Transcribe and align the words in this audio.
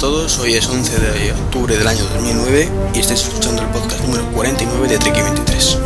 Todos, 0.00 0.38
hoy 0.38 0.54
es 0.54 0.66
11 0.66 0.98
de 0.98 1.32
octubre 1.32 1.76
del 1.76 1.86
año 1.86 2.02
2009 2.14 2.70
y 2.94 3.00
estáis 3.00 3.20
escuchando 3.20 3.60
el 3.60 3.68
podcast 3.68 4.02
número 4.02 4.24
49 4.32 4.88
de 4.88 4.96
Treki 4.98 5.20
23. 5.20 5.78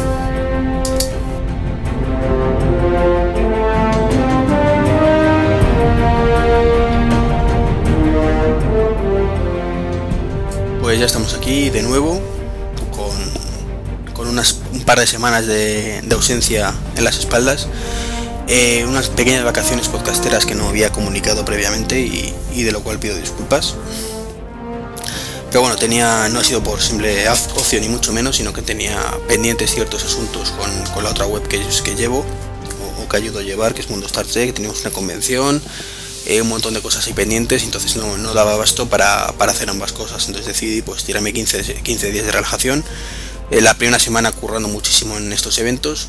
Pues 10.80 11.00
ya 11.00 11.06
estamos 11.06 11.34
aquí 11.34 11.70
de 11.70 11.82
nuevo 11.82 12.20
con, 12.92 14.12
con 14.12 14.28
unas, 14.28 14.60
un 14.72 14.84
par 14.84 15.00
de 15.00 15.08
semanas 15.08 15.48
de, 15.48 16.02
de 16.02 16.14
ausencia 16.14 16.72
en 16.96 17.02
las 17.02 17.18
espaldas 17.18 17.66
eh, 18.46 18.84
unas 18.86 19.08
pequeñas 19.08 19.44
vacaciones 19.44 19.88
podcasteras 19.88 20.44
que 20.44 20.54
no 20.54 20.68
había 20.68 20.90
comunicado 20.92 21.44
previamente 21.44 22.00
y, 22.00 22.62
de 22.62 22.72
lo 22.72 22.82
cual 22.82 22.98
pido 22.98 23.16
disculpas. 23.16 23.74
Pero 25.48 25.62
bueno, 25.62 25.76
tenía, 25.76 26.28
no 26.28 26.40
ha 26.40 26.44
sido 26.44 26.62
por 26.62 26.82
simple 26.82 27.28
ocio 27.28 27.80
ni 27.80 27.88
mucho 27.88 28.12
menos, 28.12 28.36
sino 28.36 28.52
que 28.52 28.60
tenía 28.60 28.98
pendientes 29.28 29.72
ciertos 29.72 30.04
asuntos 30.04 30.52
con, 30.92 31.04
la 31.04 31.10
otra 31.10 31.26
web 31.26 31.46
que, 31.46 31.62
que 31.84 31.94
llevo 31.94 32.24
o, 33.00 33.08
que 33.08 33.16
ayudo 33.16 33.38
a 33.38 33.42
llevar, 33.42 33.72
que 33.72 33.80
es 33.80 33.88
Mundo 33.88 34.06
Star 34.06 34.26
Trek. 34.26 34.52
Teníamos 34.52 34.80
una 34.80 34.90
convención, 34.90 35.62
eh, 36.26 36.42
un 36.42 36.48
montón 36.48 36.74
de 36.74 36.82
cosas 36.82 37.06
ahí 37.06 37.12
pendientes, 37.12 37.62
entonces 37.62 37.96
no, 37.96 38.18
no 38.18 38.34
daba 38.34 38.54
abasto 38.54 38.88
para, 38.88 39.28
para, 39.38 39.52
hacer 39.52 39.70
ambas 39.70 39.92
cosas. 39.92 40.26
Entonces 40.26 40.52
decidí 40.52 40.82
pues 40.82 41.04
tirarme 41.04 41.32
15, 41.32 41.82
15 41.82 42.10
días 42.10 42.26
de 42.26 42.32
relajación. 42.32 42.84
Eh, 43.50 43.60
la 43.60 43.74
primera 43.74 43.98
semana 43.98 44.32
currando 44.32 44.68
muchísimo 44.68 45.16
en 45.16 45.32
estos 45.32 45.58
eventos, 45.58 46.08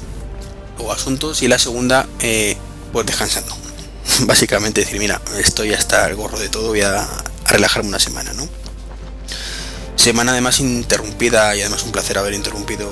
o 0.79 0.91
asuntos 0.91 1.41
y 1.41 1.47
la 1.47 1.59
segunda 1.59 2.07
eh, 2.19 2.57
pues 2.91 3.05
descansando. 3.05 3.55
Básicamente 4.21 4.81
decir 4.81 4.99
mira 4.99 5.21
estoy 5.37 5.73
hasta 5.73 6.07
el 6.07 6.15
gorro 6.15 6.39
de 6.39 6.49
todo 6.49 6.69
voy 6.69 6.81
a, 6.81 7.07
relajarme 7.47 7.89
una 7.89 7.99
semana 7.99 8.33
no 8.33 8.47
semana 9.95 10.31
además 10.31 10.59
interrumpida 10.59 11.55
y 11.55 11.61
además 11.61 11.83
un 11.83 11.91
placer 11.91 12.17
haber 12.17 12.33
interrumpido 12.33 12.91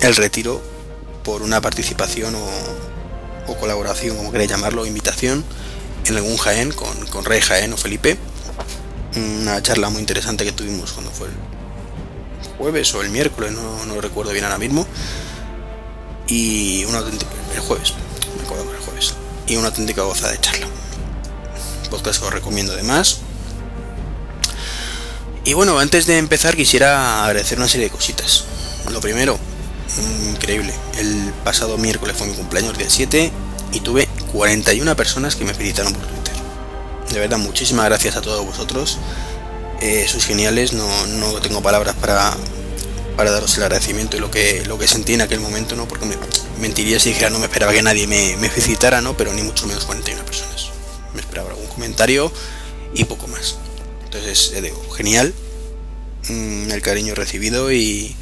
el 0.00 0.16
retiro 0.16 0.62
por 1.24 1.42
una 1.42 1.60
participación 1.60 2.34
o, 2.34 3.56
colaboración 3.58 4.16
como 4.16 4.30
queréis 4.30 4.48
llamarlo 4.48 4.86
invitación 4.86 5.44
en 6.06 6.16
algún 6.16 6.36
Jaén 6.36 6.70
con, 6.70 7.06
con 7.08 7.24
Rey 7.24 7.40
Jaén 7.40 7.72
o 7.72 7.76
Felipe. 7.76 8.16
Una 9.16 9.60
charla 9.60 9.90
muy 9.90 9.98
interesante 9.98 10.44
que 10.44 10.52
tuvimos 10.52 10.92
cuando 10.92 11.10
fue 11.10 11.26
el 11.26 11.34
jueves 12.58 12.94
o 12.94 13.02
el 13.02 13.10
miércoles 13.10 13.50
no, 13.50 13.84
no 13.86 14.00
recuerdo 14.00 14.30
bien 14.30 14.44
ahora 14.44 14.58
mismo 14.58 14.86
y 16.30 16.84
una 16.84 16.98
auténtica, 16.98 17.32
el 17.54 17.60
jueves, 17.60 17.92
me 18.36 18.44
acuerdo 18.44 18.64
por 18.64 18.74
el 18.74 18.80
jueves, 18.80 19.14
y 19.46 19.56
una 19.56 19.68
auténtica 19.68 20.02
goza 20.02 20.30
de 20.30 20.40
charla. 20.40 20.66
Podcast 21.90 22.20
que 22.20 22.26
os 22.26 22.32
recomiendo 22.32 22.72
además. 22.72 23.18
Y 25.44 25.54
bueno, 25.54 25.80
antes 25.80 26.06
de 26.06 26.18
empezar 26.18 26.54
quisiera 26.54 27.24
agradecer 27.24 27.58
una 27.58 27.68
serie 27.68 27.86
de 27.86 27.92
cositas. 27.92 28.44
Lo 28.92 29.00
primero, 29.00 29.38
increíble, 30.32 30.72
el 30.98 31.32
pasado 31.44 31.76
miércoles 31.78 32.16
fue 32.16 32.28
mi 32.28 32.34
cumpleaños, 32.34 32.78
día 32.78 32.88
7, 32.88 33.32
y 33.72 33.80
tuve 33.80 34.08
41 34.32 34.94
personas 34.94 35.34
que 35.34 35.44
me 35.44 35.52
felicitaron 35.52 35.92
por 35.92 36.06
Twitter. 36.06 36.34
De 37.10 37.18
verdad, 37.18 37.38
muchísimas 37.38 37.86
gracias 37.86 38.14
a 38.16 38.20
todos 38.20 38.46
vosotros. 38.46 38.98
Eh, 39.80 40.06
sois 40.08 40.24
geniales, 40.24 40.74
no, 40.74 40.86
no 41.06 41.40
tengo 41.40 41.60
palabras 41.60 41.96
para, 41.96 42.36
para 43.16 43.30
daros 43.30 43.56
el 43.56 43.62
agradecimiento 43.64 44.16
y 44.16 44.20
lo 44.20 44.30
que, 44.30 44.64
lo 44.66 44.78
que 44.78 44.88
sentí 44.88 45.14
en 45.14 45.20
aquel 45.20 45.40
momento, 45.40 45.76
¿no? 45.76 45.86
Porque 45.86 46.06
me, 46.06 46.16
mentiría 46.60 46.98
si 47.00 47.10
dijera 47.10 47.30
no 47.30 47.38
me 47.38 47.46
esperaba 47.46 47.72
que 47.72 47.82
nadie 47.82 48.06
me, 48.06 48.48
felicitara, 48.48 49.00
¿no? 49.00 49.16
Pero 49.16 49.32
ni 49.32 49.42
mucho 49.42 49.66
menos 49.66 49.84
41 49.84 50.24
personas. 50.24 50.70
Me 51.14 51.20
esperaba 51.20 51.50
algún 51.50 51.66
comentario 51.66 52.32
y 52.94 53.04
poco 53.04 53.26
más. 53.28 53.56
Entonces, 54.04 54.52
digo, 54.62 54.90
genial 54.90 55.34
mm, 56.28 56.70
el 56.70 56.82
cariño 56.82 57.14
recibido 57.14 57.72
y, 57.72 58.16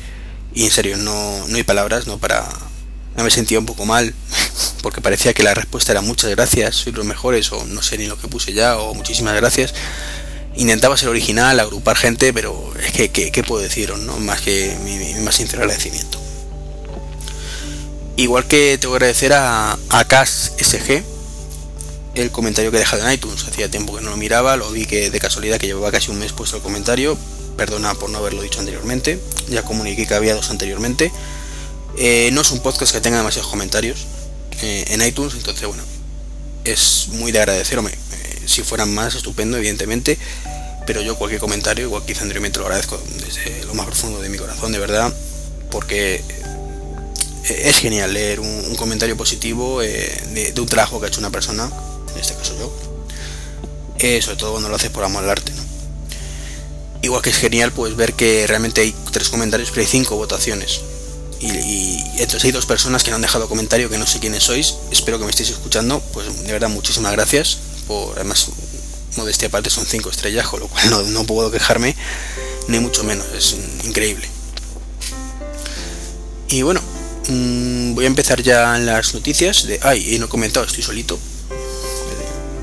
en 0.55 0.71
serio, 0.71 0.97
no, 0.97 1.47
no 1.49 1.57
hay 1.57 1.65
palabras, 1.65 2.07
¿no? 2.07 2.19
Para... 2.19 2.49
Me 3.17 3.31
sentía 3.31 3.59
un 3.59 3.67
poco 3.67 3.85
mal 3.85 4.15
porque 4.83 5.01
parecía 5.01 5.35
que 5.35 5.43
la 5.43 5.53
respuesta 5.53 5.91
era 5.91 6.03
muchas 6.03 6.31
gracias, 6.31 6.77
sois 6.77 6.95
los 6.95 7.05
mejores 7.05 7.51
o 7.51 7.65
no 7.65 7.83
sé 7.83 7.99
ni 7.99 8.07
lo 8.07 8.17
que 8.17 8.29
puse 8.29 8.53
ya 8.53 8.79
o 8.79 8.95
muchísimas 8.95 9.35
gracias 9.35 9.75
intentaba 10.59 10.97
ser 10.97 11.09
original, 11.09 11.59
agrupar 11.59 11.97
gente, 11.97 12.33
pero 12.33 12.73
es 12.79 12.93
que, 12.93 13.11
¿qué, 13.11 13.43
puedo 13.43 13.63
decir? 13.63 13.97
¿no? 13.97 14.19
Más 14.19 14.41
que 14.43 14.77
mi, 14.85 15.15
más 15.23 15.37
sincero 15.37 15.63
agradecimiento. 15.63 16.19
Igual 18.17 18.47
que 18.47 18.77
tengo 18.79 18.95
que 18.95 18.97
agradecer 18.97 19.33
a, 19.33 19.79
a 19.89 20.05
Cas 20.05 20.53
SG 20.59 21.03
el 22.15 22.31
comentario 22.31 22.71
que 22.71 22.77
he 22.77 22.81
dejado 22.81 23.07
en 23.07 23.13
iTunes. 23.13 23.45
Hacía 23.47 23.71
tiempo 23.71 23.95
que 23.95 24.03
no 24.03 24.11
lo 24.11 24.17
miraba, 24.17 24.57
lo 24.57 24.71
vi 24.71 24.87
que 24.87 25.11
de 25.11 25.21
casualidad 25.21 25.59
que 25.59 25.67
llevaba 25.67 25.93
casi 25.93 26.11
un 26.11 26.19
mes 26.19 26.33
puesto 26.33 26.57
el 26.57 26.63
comentario. 26.63 27.17
Perdona 27.57 27.95
por 27.95 28.11
no 28.11 28.19
haberlo 28.19 28.43
dicho 28.43 28.61
anteriormente. 28.61 29.21
Ya 29.49 29.63
comuniqué 29.63 30.07
que 30.07 30.15
había 30.15 30.35
dos 30.35 30.51
anteriormente. 30.51 31.13
Eh, 31.97 32.31
no 32.33 32.43
es 32.43 32.51
un 32.51 32.61
podcast 32.61 32.93
que 32.93 33.01
tenga 33.01 33.19
demasiados 33.19 33.51
comentarios 33.51 34.07
eh, 34.63 34.85
en 34.89 35.03
iTunes, 35.03 35.35
entonces 35.35 35.67
bueno, 35.67 35.83
es 36.65 37.09
muy 37.13 37.33
de 37.33 37.41
agradecer. 37.41 37.79
Eh, 37.79 37.99
si 38.49 38.63
fueran 38.63 38.93
más, 38.93 39.15
estupendo, 39.15 39.57
evidentemente 39.57 40.19
pero 40.89 41.03
yo 41.03 41.17
cualquier 41.17 41.39
comentario, 41.39 41.85
igual 41.85 42.03
que 42.07 42.15
anteriormente, 42.15 42.59
lo 42.61 42.65
agradezco 42.65 42.99
desde 43.23 43.63
lo 43.67 43.75
más 43.75 43.85
profundo 43.85 44.23
de 44.23 44.31
mi 44.31 44.39
corazón, 44.39 44.73
de 44.73 44.79
verdad, 44.79 45.13
porque 45.71 46.15
eh, 47.45 47.63
es 47.65 47.77
genial 47.77 48.15
leer 48.15 48.41
un, 48.41 48.75
comentario 48.75 49.15
positivo 49.15 49.83
eh, 49.83 50.19
de, 50.33 50.59
un 50.59 50.67
trabajo 50.67 50.99
que 50.99 51.05
ha 51.05 51.09
hecho 51.11 51.21
una 51.21 51.29
persona, 51.29 51.71
en 52.15 52.19
este 52.19 52.35
caso 52.37 52.57
yo, 52.59 52.75
eh, 53.99 54.23
sobre 54.23 54.39
todo 54.39 54.53
cuando 54.53 54.71
lo 54.71 54.77
haces 54.77 54.89
por 54.89 55.05
amor 55.05 55.25
al 55.25 55.29
arte. 55.29 55.53
Igual 57.03 57.21
que 57.21 57.29
es 57.29 57.37
genial 57.37 57.71
pues 57.71 57.95
ver 57.95 58.15
que 58.15 58.47
realmente 58.47 58.81
hay 58.81 58.95
tres 59.13 59.29
comentarios, 59.29 59.69
pero 59.69 59.83
hay 59.83 59.89
cinco 59.89 60.17
votaciones. 60.17 60.81
Y, 61.39 61.49
y, 61.51 62.03
entonces 62.13 62.45
hay 62.45 62.53
dos 62.53 62.65
personas 62.65 63.05
que 63.05 63.11
no 63.11 63.17
han 63.17 63.23
dejado 63.23 63.47
comentario, 63.47 63.91
que 63.91 63.99
no 63.99 64.07
sé 64.07 64.21
quiénes 64.21 64.45
sois, 64.45 64.77
espero 64.91 65.19
que 65.19 65.27
me 65.27 65.31
estéis 65.31 65.51
escuchando, 65.51 66.01
pues 66.15 66.45
de 66.45 66.51
verdad 66.51 66.71
muchísimas 66.71 67.13
gracias 67.13 67.59
además 68.15 68.51
modestia 69.17 69.49
aparte 69.49 69.71
son 69.71 69.87
5 69.87 70.11
estrellas, 70.11 70.49
con 70.49 70.61
lo 70.61 70.69
cual 70.69 71.13
no, 71.13 71.25
puedo 71.25 71.51
quejarme, 71.51 71.95
ni 72.69 72.79
mucho 72.79 73.05
menos, 73.05 73.27
es 73.37 73.57
increíble. 73.85 74.29
Y 76.49 76.63
bueno, 76.63 76.81
mm, 77.29 77.95
voy 77.95 78.05
a 78.05 78.09
empezar 78.09 78.43
ya 78.43 78.77
en 78.77 78.87
las 78.87 79.13
noticias 79.15 79.67
de... 79.67 79.79
Ay, 79.83 80.15
y 80.15 80.19
no 80.19 80.27
he 80.27 80.29
comentado, 80.29 80.65
estoy 80.65 80.83
solito. 80.83 81.19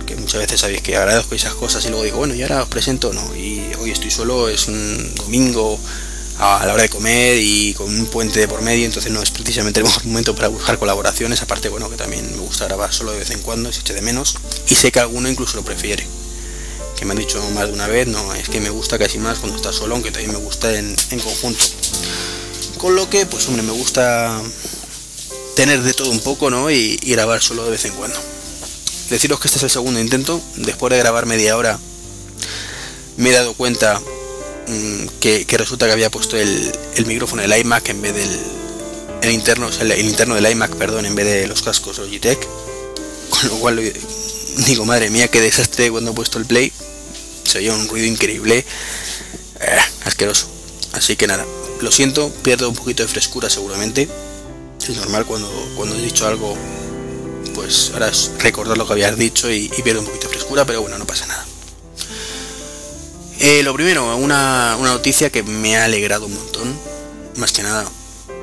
Que 0.06 0.16
muchas 0.16 0.42
veces 0.42 0.62
sabéis 0.62 0.82
que 0.82 0.96
agradezco 0.96 1.36
esas 1.36 1.54
cosas 1.54 1.86
y 1.86 1.90
luego 1.90 2.04
digo, 2.04 2.18
bueno, 2.18 2.34
y 2.34 2.42
ahora 2.42 2.64
os 2.64 2.70
presento, 2.70 3.14
no. 3.14 3.36
Y 3.36 3.72
hoy 3.80 3.92
estoy 3.92 4.10
solo, 4.10 4.50
es 4.50 4.68
un 4.68 5.14
domingo 5.16 5.80
a 6.38 6.66
la 6.66 6.74
hora 6.74 6.84
de 6.84 6.90
comer 6.90 7.38
y 7.38 7.74
con 7.76 7.88
un 7.88 8.06
puente 8.08 8.40
de 8.40 8.48
por 8.48 8.62
medio, 8.62 8.86
entonces 8.86 9.12
no 9.12 9.22
es 9.22 9.32
precisamente 9.32 9.80
el 9.80 9.86
momento 10.06 10.36
para 10.36 10.50
buscar 10.50 10.78
colaboraciones, 10.78 11.42
aparte 11.42 11.70
bueno 11.70 11.90
que 11.90 11.96
también 11.96 12.30
me 12.32 12.40
gusta 12.40 12.66
grabar 12.66 12.94
solo 12.94 13.12
de 13.12 13.20
vez 13.20 13.32
en 13.32 13.42
cuando, 13.42 13.72
si 13.72 13.80
eche 13.80 13.94
de 13.94 14.02
menos, 14.02 14.36
y 14.68 14.76
sé 14.76 14.92
que 14.92 15.00
alguno 15.00 15.30
incluso 15.30 15.58
lo 15.58 15.64
prefiere 15.64 16.06
que 16.96 17.06
me 17.06 17.12
han 17.12 17.18
dicho 17.18 17.42
más 17.52 17.68
de 17.68 17.74
una 17.74 17.88
vez, 17.88 18.08
no, 18.08 18.34
es 18.34 18.50
que 18.50 18.60
me 18.62 18.70
gusta 18.70 18.98
casi 18.98 19.18
más 19.18 19.40
cuando 19.40 19.58
estás 19.58 19.76
solo, 19.76 19.96
aunque 19.96 20.12
también 20.12 20.32
me 20.32 20.40
gusta 20.40 20.74
en, 20.78 20.96
conjunto. 21.22 21.66
Con 22.78 22.96
lo 22.96 23.10
que, 23.10 23.26
pues 23.26 23.48
hombre, 23.48 23.64
me 23.64 23.74
gusta 23.74 24.42
tener 25.56 25.82
de 25.82 25.94
todo 25.94 26.10
un 26.10 26.20
poco, 26.20 26.50
¿no? 26.50 26.72
Y, 26.72 26.98
grabar 26.98 27.42
solo 27.42 27.66
de 27.66 27.72
vez 27.72 27.86
en 27.86 27.94
cuando. 27.94 28.18
Deciros 29.10 29.40
que 29.40 29.48
este 29.48 29.58
es 29.58 29.64
el 29.64 29.70
segundo 29.70 30.00
intento, 30.00 30.42
después 30.56 30.92
de 30.92 30.98
grabar 30.98 31.26
media 31.26 31.58
hora, 31.58 31.80
me 33.18 33.30
he 33.30 33.34
dado 33.34 33.54
cuenta 33.54 34.02
mm, 34.68 35.08
que, 35.20 35.46
resulta 35.58 35.86
que 35.86 35.92
había 35.92 36.10
puesto 36.10 36.38
el, 36.38 36.74
micrófono 37.06 37.42
del 37.42 37.58
iMac 37.60 37.90
en 37.90 38.02
vez 38.02 38.16
del 38.16 38.40
el 39.22 39.32
interno, 39.32 39.70
el, 39.80 40.06
interno 40.06 40.36
del 40.36 40.52
iMac, 40.52 40.76
perdón, 40.76 41.06
en 41.06 41.16
vez 41.16 41.26
de 41.26 41.48
los 41.48 41.62
cascos 41.64 41.98
Logitech, 41.98 42.48
con 43.30 43.50
lo 43.50 43.56
cual 43.58 43.94
digo, 44.68 44.86
madre 44.86 45.10
mía, 45.10 45.28
qué 45.30 45.42
desastre 45.42 45.90
cuando 45.90 46.12
he 46.12 46.14
puesto 46.14 46.38
el 46.38 46.46
play 46.46 46.72
se 47.46 47.60
oye 47.60 47.72
un 47.72 47.88
ruido 47.88 48.08
increíble, 48.08 48.66
eh, 49.60 49.78
asqueroso. 50.04 50.48
Así 50.94 51.16
que 51.16 51.28
nada, 51.28 51.46
lo 51.82 51.92
siento, 51.92 52.32
pierdo 52.44 52.70
un 52.70 52.76
poquito 52.76 53.04
de 53.04 53.10
frescura 53.10 53.50
seguramente. 53.50 54.10
Es 54.82 54.96
normal 54.98 55.26
cuando, 55.26 55.50
cuando 55.76 55.96
he 55.96 56.02
dicho 56.02 56.28
algo, 56.28 56.56
pues 57.54 57.92
ahora 57.94 58.10
es 58.10 58.32
recordar 58.40 58.78
lo 58.78 58.86
que 58.86 58.94
habías 58.94 59.18
dicho 59.18 59.52
y, 59.52 59.70
pierdo 59.84 60.02
un 60.02 60.08
poquito 60.08 60.28
de 60.28 60.34
frescura, 60.34 60.66
pero 60.66 60.82
bueno, 60.82 60.98
no 60.98 61.06
pasa 61.06 61.26
nada. 61.28 61.45
Eh, 63.48 63.62
lo 63.62 63.76
primero, 63.76 64.18
una, 64.18 64.76
noticia 64.76 65.30
que 65.30 65.44
me 65.44 65.78
ha 65.78 65.86
alegrado 65.86 66.26
un 66.26 66.34
montón, 66.34 66.76
más 67.36 67.52
que 67.52 67.62
nada 67.62 67.86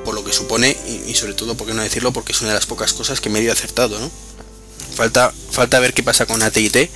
por 0.04 0.14
lo 0.14 0.22
que 0.22 0.32
supone 0.32 0.76
y, 1.08 1.12
sobre 1.14 1.34
todo, 1.34 1.56
por 1.56 1.66
qué 1.66 1.75
no 1.75 1.82
decirlo, 1.82 2.12
porque 2.12 2.31
es 2.31 2.40
una 2.40 2.50
de 2.50 2.54
las 2.54 2.66
pocas 2.66 2.93
cosas 2.93 3.20
que 3.20 3.28
medio 3.28 3.52
acertado, 3.52 3.99
¿no? 3.99 4.08
Falta, 4.94 5.34
falta 5.50 5.81
ver 5.81 5.93
qué 5.93 6.04
pasa 6.04 6.26
con 6.26 6.40
AT&T 6.40 6.88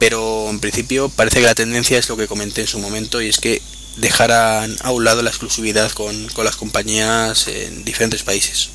pero 0.00 0.50
en 0.50 0.58
principio 0.58 1.08
parece 1.08 1.38
que 1.38 1.46
la 1.46 1.54
tendencia 1.54 1.98
es 1.98 2.08
lo 2.08 2.16
que 2.16 2.26
comenté 2.26 2.62
en 2.62 2.66
su 2.66 2.80
momento 2.80 3.22
y 3.22 3.28
es 3.28 3.38
que 3.38 3.62
dejarán 3.98 4.76
a 4.80 4.90
un 4.90 5.04
lado 5.04 5.22
la 5.22 5.30
exclusividad 5.30 5.92
con, 5.92 6.26
las 6.38 6.56
compañías 6.56 7.46
en 7.46 7.84
diferentes 7.84 8.24
países. 8.24 8.70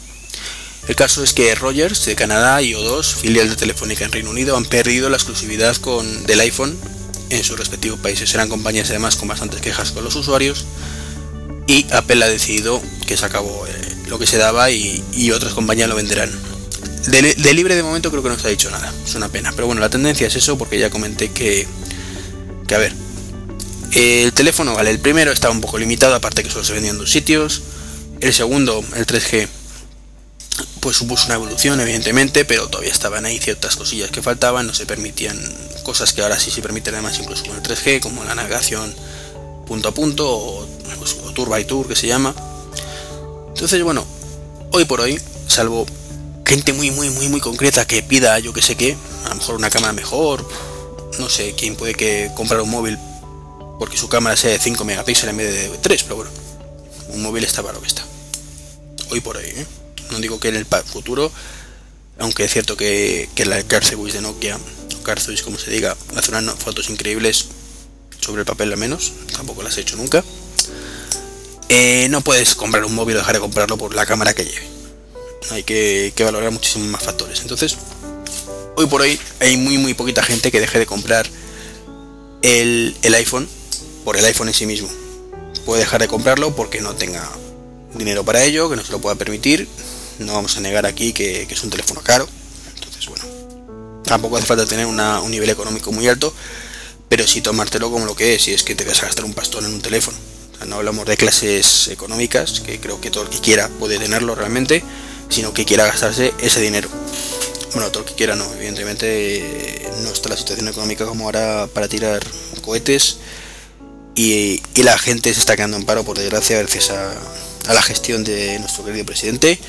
El 0.88 0.96
caso 0.96 1.26
es 1.26 1.34
que 1.34 1.56
Rogers 1.56 2.06
de 2.06 2.16
Canadá 2.16 2.62
y 2.62 2.72
O2, 2.72 3.16
filial 3.16 3.50
de 3.50 3.58
Telefónica 3.58 4.06
en 4.06 4.14
Reino 4.14 4.30
Unido, 4.30 4.56
han 4.56 4.66
perdido 4.66 5.10
la 5.10 5.18
exclusividad 5.18 5.76
con, 5.76 6.26
del 6.26 6.40
iPhone 6.40 6.78
en 7.30 7.44
sus 7.44 7.58
respectivos 7.58 8.00
países. 8.00 8.34
Eran 8.34 8.50
compañías 8.50 8.90
además 8.90 9.16
con 9.16 9.28
bastantes 9.28 9.62
quejas 9.62 9.92
con 9.92 10.04
los 10.04 10.16
usuarios 10.16 10.66
y 11.68 11.86
Apple 11.92 12.24
ha 12.24 12.28
decidido 12.28 12.82
que 13.08 13.18
se 13.18 13.26
acabó 13.26 13.66
eh, 13.68 13.72
lo 14.08 14.20
que 14.20 14.28
se 14.28 14.38
daba 14.38 14.70
y, 14.72 15.32
otras 15.32 15.54
compañías 15.54 15.90
lo 15.90 15.96
venderán. 15.96 16.32
De, 17.08 17.54
libre 17.54 17.76
de 17.76 17.84
momento 17.84 18.10
creo 18.12 18.24
que 18.24 18.30
no 18.30 18.40
se 18.40 18.48
ha 18.48 18.50
dicho 18.50 18.70
nada, 18.72 18.94
es 19.06 19.16
una 19.16 19.30
pena. 19.30 19.52
Pero 19.54 19.68
bueno, 19.68 19.82
la 19.82 19.90
tendencia 19.90 20.28
es 20.28 20.36
eso 20.36 20.58
porque 20.58 20.80
ya 20.80 20.90
comenté 20.90 21.32
que, 21.32 21.68
que 22.68 22.76
a 22.76 22.78
ver, 22.78 22.94
el 23.94 24.34
teléfono, 24.34 24.74
vale, 24.74 24.90
el 24.90 25.00
primero 25.00 25.32
estaba 25.32 25.54
un 25.54 25.62
poco 25.62 25.78
limitado, 25.78 26.16
aparte 26.16 26.44
que 26.44 26.50
solo 26.50 26.64
se 26.64 26.74
vendía 26.74 26.92
en 26.92 26.98
dos 26.98 27.12
sitios. 27.12 27.62
El 28.20 28.34
segundo, 28.34 28.84
el 28.96 29.06
3G, 29.06 29.48
pues 30.84 30.98
supuso 30.98 31.28
una 31.28 31.36
evolución, 31.36 31.80
evidentemente, 31.80 32.44
pero 32.44 32.68
todavía 32.68 32.92
estaban 32.92 33.26
ahí 33.26 33.40
ciertas 33.40 33.78
cosillas 33.78 34.12
que 34.12 34.22
faltaban, 34.22 34.68
no 34.68 34.74
se 34.74 34.86
permitían 34.86 35.40
cosas 35.84 36.12
que 36.12 36.22
ahora 36.22 36.38
sí 36.38 36.52
se 36.52 36.62
permiten 36.62 36.94
además 36.94 37.18
incluso 37.20 37.46
con 37.46 37.56
el 37.56 37.64
3G, 37.64 38.02
como 38.02 38.22
la 38.26 38.36
navegación 38.36 38.94
punto 39.66 39.88
a 39.88 39.94
punto 39.94 40.30
o, 40.30 40.68
pues, 41.00 41.16
tour 41.34 41.48
by 41.48 41.66
tour 41.66 41.88
que 41.88 41.96
se 41.96 42.08
llama. 42.08 42.36
Entonces, 43.48 43.82
bueno, 43.82 44.06
hoy 44.72 44.84
por 44.84 45.00
hoy, 45.00 45.22
salvo 45.48 45.86
gente 46.46 46.74
muy, 46.74 46.92
muy, 46.92 47.10
muy, 47.12 47.30
muy 47.30 47.40
concreta 47.40 47.88
que 47.88 48.04
pida 48.04 48.38
yo 48.40 48.52
que 48.52 48.62
sé 48.62 48.76
qué, 48.76 48.98
a 49.24 49.30
lo 49.30 49.36
mejor 49.36 49.56
una 49.56 49.70
cámara 49.70 49.94
mejor, 49.94 50.46
no 51.18 51.30
sé 51.30 51.56
quién 51.58 51.78
puede 51.78 51.96
que 51.96 52.30
comprar 52.36 52.60
un 52.60 52.70
móvil 52.70 53.00
porque 53.80 53.96
su 53.96 54.10
cámara 54.10 54.36
sea 54.36 54.52
de 54.52 54.60
5 54.60 54.84
megapíxeles 54.84 55.32
en 55.32 55.38
vez 55.38 55.72
de 55.72 55.78
3, 55.78 56.04
pero 56.04 56.18
bueno, 56.18 56.32
un 57.08 57.22
móvil 57.22 57.46
está 57.46 57.62
para 57.62 57.76
lo 57.76 57.80
que 57.80 57.88
está. 57.88 58.04
Hoy 59.12 59.22
por 59.22 59.38
hoy, 59.38 59.46
¿eh? 59.46 59.66
No 60.12 60.20
digo 60.20 60.40
que 60.40 60.50
en 60.50 60.56
el 60.56 60.66
futuro, 60.66 61.32
aunque 62.20 62.46
es 62.46 62.52
cierto 62.52 62.78
que, 62.78 63.30
que 63.36 63.46
la 63.46 63.62
Carcebuis 63.64 64.14
de 64.14 64.22
Nokia, 64.22 64.58
o 65.04 65.44
como 65.44 65.58
se 65.58 65.72
diga, 65.72 65.98
hace 66.16 66.32
unas 66.32 66.56
fotos 66.56 66.90
increíbles 66.90 67.48
sobre 68.22 68.42
el 68.42 68.46
papel 68.46 68.72
al 68.72 68.78
menos, 68.78 69.12
tampoco 69.36 69.64
las 69.64 69.78
he 69.78 69.82
hecho 69.82 69.98
nunca. 69.98 70.24
Eh, 71.70 72.08
no 72.10 72.22
puedes 72.22 72.56
comprar 72.56 72.86
un 72.86 72.96
móvil 72.96 73.16
o 73.16 73.20
dejar 73.20 73.36
de 73.36 73.42
comprarlo 73.42 73.78
por 73.78 73.96
la 73.96 74.06
cámara 74.06 74.34
que 74.34 74.46
lleve. 74.46 74.68
Hay 75.52 75.64
que, 75.64 76.14
valorar 76.20 76.52
muchísimos 76.52 76.88
más 76.88 77.04
factores. 77.04 77.42
Entonces, 77.42 77.78
hoy 78.78 78.86
por 78.86 79.02
hoy 79.02 79.20
hay 79.40 79.58
muy 79.58 79.78
muy 79.78 79.94
poquita 79.94 80.24
gente 80.24 80.52
que 80.52 80.60
deje 80.60 80.80
de 80.80 80.86
comprar 80.86 81.28
el, 82.42 82.96
el 83.02 83.14
iPhone 83.16 83.48
por 84.06 84.16
el 84.18 84.24
iPhone 84.26 84.48
en 84.48 84.54
sí 84.54 84.66
mismo. 84.66 84.90
Puede 85.66 85.82
dejar 85.82 86.02
de 86.02 86.08
comprarlo 86.08 86.56
porque 86.56 86.82
no 86.82 86.96
tenga 86.96 87.30
dinero 87.94 88.24
para 88.24 88.44
ello, 88.44 88.70
que 88.70 88.76
no 88.76 88.84
se 88.84 88.92
lo 88.92 89.00
pueda 89.00 89.16
permitir, 89.16 89.68
no 90.20 90.34
vamos 90.34 90.58
a 90.58 90.62
negar 90.62 90.86
aquí 90.86 91.14
que, 91.14 91.44
es 91.50 91.64
un 91.64 91.70
teléfono 91.70 92.02
caro. 92.02 92.28
Entonces, 92.76 93.08
bueno, 93.08 93.26
tampoco 94.04 94.38
hace 94.38 94.46
falta 94.46 94.66
tener 94.66 94.86
un 94.86 95.32
nivel 95.32 95.50
económico 95.50 95.92
muy 95.92 96.08
alto, 96.08 96.34
pero 97.10 97.28
sí 97.28 97.42
tomártelo 97.42 97.92
como 97.92 98.06
lo 98.06 98.16
que 98.16 98.36
es, 98.36 98.48
y 98.48 98.54
es 98.54 98.64
que 98.64 98.76
te 98.76 98.86
vas 98.86 99.02
a 99.04 99.06
gastar 99.06 99.26
un 99.26 99.34
pastón 99.34 99.66
en 99.66 99.74
un 99.74 99.82
teléfono. 99.82 100.18
no 100.68 100.76
hablamos 100.76 101.06
de 101.06 101.18
clases 101.18 101.90
económicas, 101.90 102.62
que 102.62 102.80
creo 102.80 103.02
que 103.02 103.12
todo 103.12 103.24
el 103.24 103.30
que 103.30 103.40
quiera 103.40 103.70
puede 103.80 104.00
tenerlo 104.00 104.36
realmente, 104.36 104.84
sino 105.30 105.54
que 105.54 105.66
quiera 105.66 105.86
gastarse 105.86 106.34
ese 106.40 106.62
dinero. 106.62 106.90
Bueno, 107.74 107.90
todo 107.90 108.04
el 108.04 108.10
que 108.10 108.16
quiera 108.16 108.36
no, 108.36 108.46
evidentemente 108.54 109.90
no 110.04 110.10
está 110.10 110.30
la 110.30 110.38
situación 110.38 110.68
económica 110.68 111.06
como 111.06 111.26
ahora 111.26 111.68
para 111.74 111.88
tirar 111.88 112.24
cohetes 112.62 113.18
y, 114.16 114.62
y 114.76 114.84
la 114.84 114.98
gente 114.98 115.34
se 115.34 115.40
está 115.40 115.56
quedando 115.56 115.78
en 115.78 115.86
paro 115.86 116.04
por 116.04 116.18
desgracia 116.18 116.60
gracias 116.60 116.92
a, 116.92 117.14
a 117.68 117.74
la 117.74 117.82
gestión 117.82 118.24
de 118.24 118.60
nuestro 118.60 118.84
querido 118.84 119.06
presidente, 119.06 119.60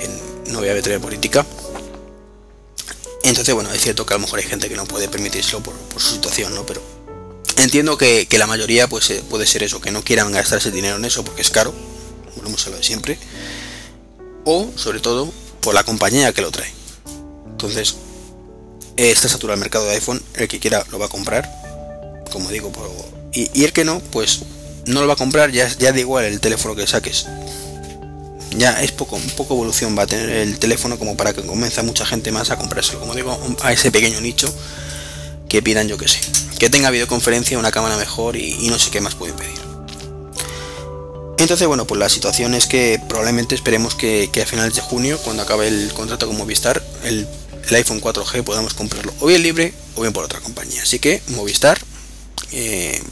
en, 0.00 0.52
no 0.52 0.60
voy 0.60 0.68
a 0.68 0.74
meter 0.74 1.00
política. 1.00 1.46
Entonces, 3.22 3.54
bueno, 3.54 3.72
es 3.72 3.80
cierto 3.80 4.04
que 4.04 4.14
a 4.14 4.16
lo 4.18 4.22
mejor 4.22 4.38
hay 4.38 4.44
gente 4.44 4.68
que 4.68 4.76
no 4.76 4.84
puede 4.84 5.08
permitírselo 5.08 5.62
por, 5.62 5.74
su 5.96 6.12
situación, 6.12 6.54
¿no? 6.54 6.66
Pero 6.66 6.82
entiendo 7.56 7.96
que, 7.96 8.26
la 8.38 8.46
mayoría 8.46 8.88
pues, 8.88 9.10
eh, 9.10 9.22
puede 9.28 9.46
ser 9.46 9.62
eso, 9.62 9.80
que 9.80 9.90
no 9.90 10.04
quieran 10.04 10.30
gastarse 10.30 10.70
dinero 10.70 10.96
en 10.96 11.04
eso 11.04 11.24
porque 11.24 11.40
es 11.40 11.50
caro, 11.50 11.72
como 12.34 12.48
hemos 12.48 12.64
hablado 12.66 12.82
siempre, 12.82 13.18
o 14.44 14.70
sobre 14.76 15.00
todo 15.00 15.32
por 15.60 15.74
la 15.74 15.84
compañía 15.84 16.32
que 16.34 16.42
lo 16.42 16.50
trae. 16.50 16.70
Entonces, 17.46 17.96
está 18.96 19.28
saturado 19.28 19.54
el 19.54 19.60
mercado 19.60 19.86
de 19.86 19.92
iPhone, 19.92 20.22
el 20.34 20.46
que 20.46 20.60
quiera 20.60 20.84
lo 20.90 20.98
va 20.98 21.06
a 21.06 21.08
comprar, 21.08 21.50
como 22.30 22.50
digo, 22.50 22.70
y, 23.32 23.50
y 23.58 23.64
el 23.64 23.72
que 23.72 23.84
no, 23.84 24.00
pues 24.10 24.40
no 24.86 25.00
lo 25.00 25.06
va 25.06 25.14
a 25.14 25.16
comprar, 25.16 25.50
ya, 25.50 25.68
ya 25.78 25.92
da 25.92 26.00
igual 26.00 26.24
el 26.24 26.40
teléfono 26.40 26.74
que 26.74 26.86
saques. 26.86 27.26
Ya 28.56 28.82
es 28.82 28.92
poco, 28.92 29.18
poco 29.36 29.54
evolución 29.54 29.98
va 29.98 30.02
a 30.02 30.06
tener 30.06 30.30
el 30.30 30.58
teléfono 30.58 30.98
como 30.98 31.16
para 31.16 31.32
que 31.32 31.42
comience 31.42 31.82
mucha 31.82 32.06
gente 32.06 32.30
más 32.30 32.50
a 32.50 32.56
comprárselo. 32.56 33.00
Como 33.00 33.14
digo, 33.14 33.36
a 33.62 33.72
ese 33.72 33.90
pequeño 33.90 34.20
nicho 34.20 34.52
que 35.48 35.62
pidan, 35.62 35.88
yo 35.88 35.98
que 35.98 36.08
sé. 36.08 36.20
Que 36.58 36.70
tenga 36.70 36.90
videoconferencia, 36.90 37.58
una 37.58 37.72
cámara 37.72 37.96
mejor 37.96 38.36
y, 38.36 38.68
no 38.68 38.78
sé 38.78 38.90
qué 38.90 39.00
más 39.00 39.14
pueden 39.14 39.36
pedir. 39.36 39.58
Entonces, 41.38 41.66
bueno, 41.66 41.84
pues 41.86 41.98
la 41.98 42.08
situación 42.08 42.54
es 42.54 42.66
que 42.66 43.00
probablemente 43.08 43.54
esperemos 43.54 43.96
que, 43.96 44.30
a 44.40 44.46
finales 44.46 44.74
de 44.74 44.80
junio, 44.80 45.18
cuando 45.18 45.42
acabe 45.42 45.66
el 45.68 45.92
contrato 45.92 46.26
con 46.28 46.36
Movistar, 46.36 46.82
el, 47.02 47.26
iPhone 47.70 48.00
4G 48.00 48.44
podamos 48.44 48.74
comprarlo 48.74 49.12
o 49.20 49.26
bien 49.26 49.42
libre 49.42 49.72
o 49.96 50.02
bien 50.02 50.12
por 50.12 50.24
otra 50.24 50.40
compañía. 50.40 50.82
Así 50.82 50.98
que 50.98 51.22
Movistar, 51.28 51.78
eh, 52.52 53.02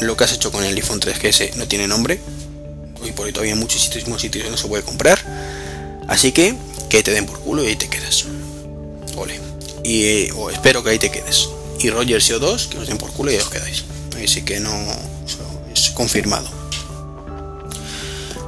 lo 0.00 0.16
que 0.16 0.24
has 0.24 0.32
hecho 0.32 0.50
con 0.50 0.64
el 0.64 0.74
iPhone 0.74 1.00
3GS 1.00 1.54
no 1.54 1.68
tiene 1.68 1.86
nombre. 1.86 2.20
Hoy 3.02 3.12
por 3.12 3.26
hoy 3.26 3.32
todavía 3.32 3.54
hay 3.54 3.58
muchísimos 3.58 4.20
sitios 4.20 4.50
no 4.50 4.56
se 4.56 4.68
puede 4.68 4.82
comprar. 4.82 5.18
Así 6.08 6.32
que 6.32 6.54
que 6.88 7.02
te 7.02 7.12
den 7.12 7.26
por 7.26 7.40
culo 7.40 7.62
y 7.62 7.68
ahí 7.68 7.76
te 7.76 7.88
quedas. 7.88 8.24
Ole. 9.16 9.40
Y 9.84 10.30
espero 10.52 10.82
que 10.82 10.90
ahí 10.90 10.98
te 10.98 11.10
quedes. 11.10 11.48
Y 11.78 11.90
Roger 11.90 12.20
CO2, 12.20 12.68
que 12.68 12.78
os 12.78 12.86
den 12.86 12.98
por 12.98 13.12
culo 13.12 13.32
y 13.32 13.36
os 13.36 13.48
quedáis. 13.48 13.84
Así 14.22 14.42
que 14.42 14.60
no 14.60 14.70
es 15.72 15.90
confirmado. 15.90 16.48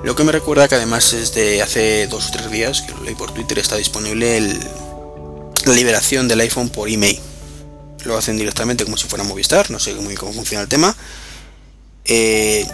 Lo 0.04 0.16
que 0.16 0.24
me 0.24 0.32
recuerda 0.32 0.68
que 0.68 0.74
además 0.74 1.12
es 1.12 1.32
de 1.32 1.62
hace 1.62 2.08
dos 2.08 2.28
o 2.28 2.32
tres 2.32 2.50
días, 2.50 2.82
que 2.82 2.92
lo 2.92 3.04
leí 3.04 3.14
por 3.14 3.32
Twitter, 3.32 3.58
está 3.58 3.76
disponible 3.76 4.40
la 5.64 5.74
liberación 5.74 6.26
del 6.26 6.40
iPhone 6.40 6.68
por 6.68 6.88
email. 6.88 7.18
Lo 8.04 8.18
hacen 8.18 8.36
directamente 8.36 8.84
como 8.84 8.96
si 8.96 9.06
fuera 9.06 9.22
Movistar, 9.22 9.70
no 9.70 9.78
sé 9.78 9.94
muy 9.94 10.16
cómo 10.16 10.32
funciona 10.32 10.62
el 10.62 10.68
tema 10.68 10.96
eh, 12.04 12.66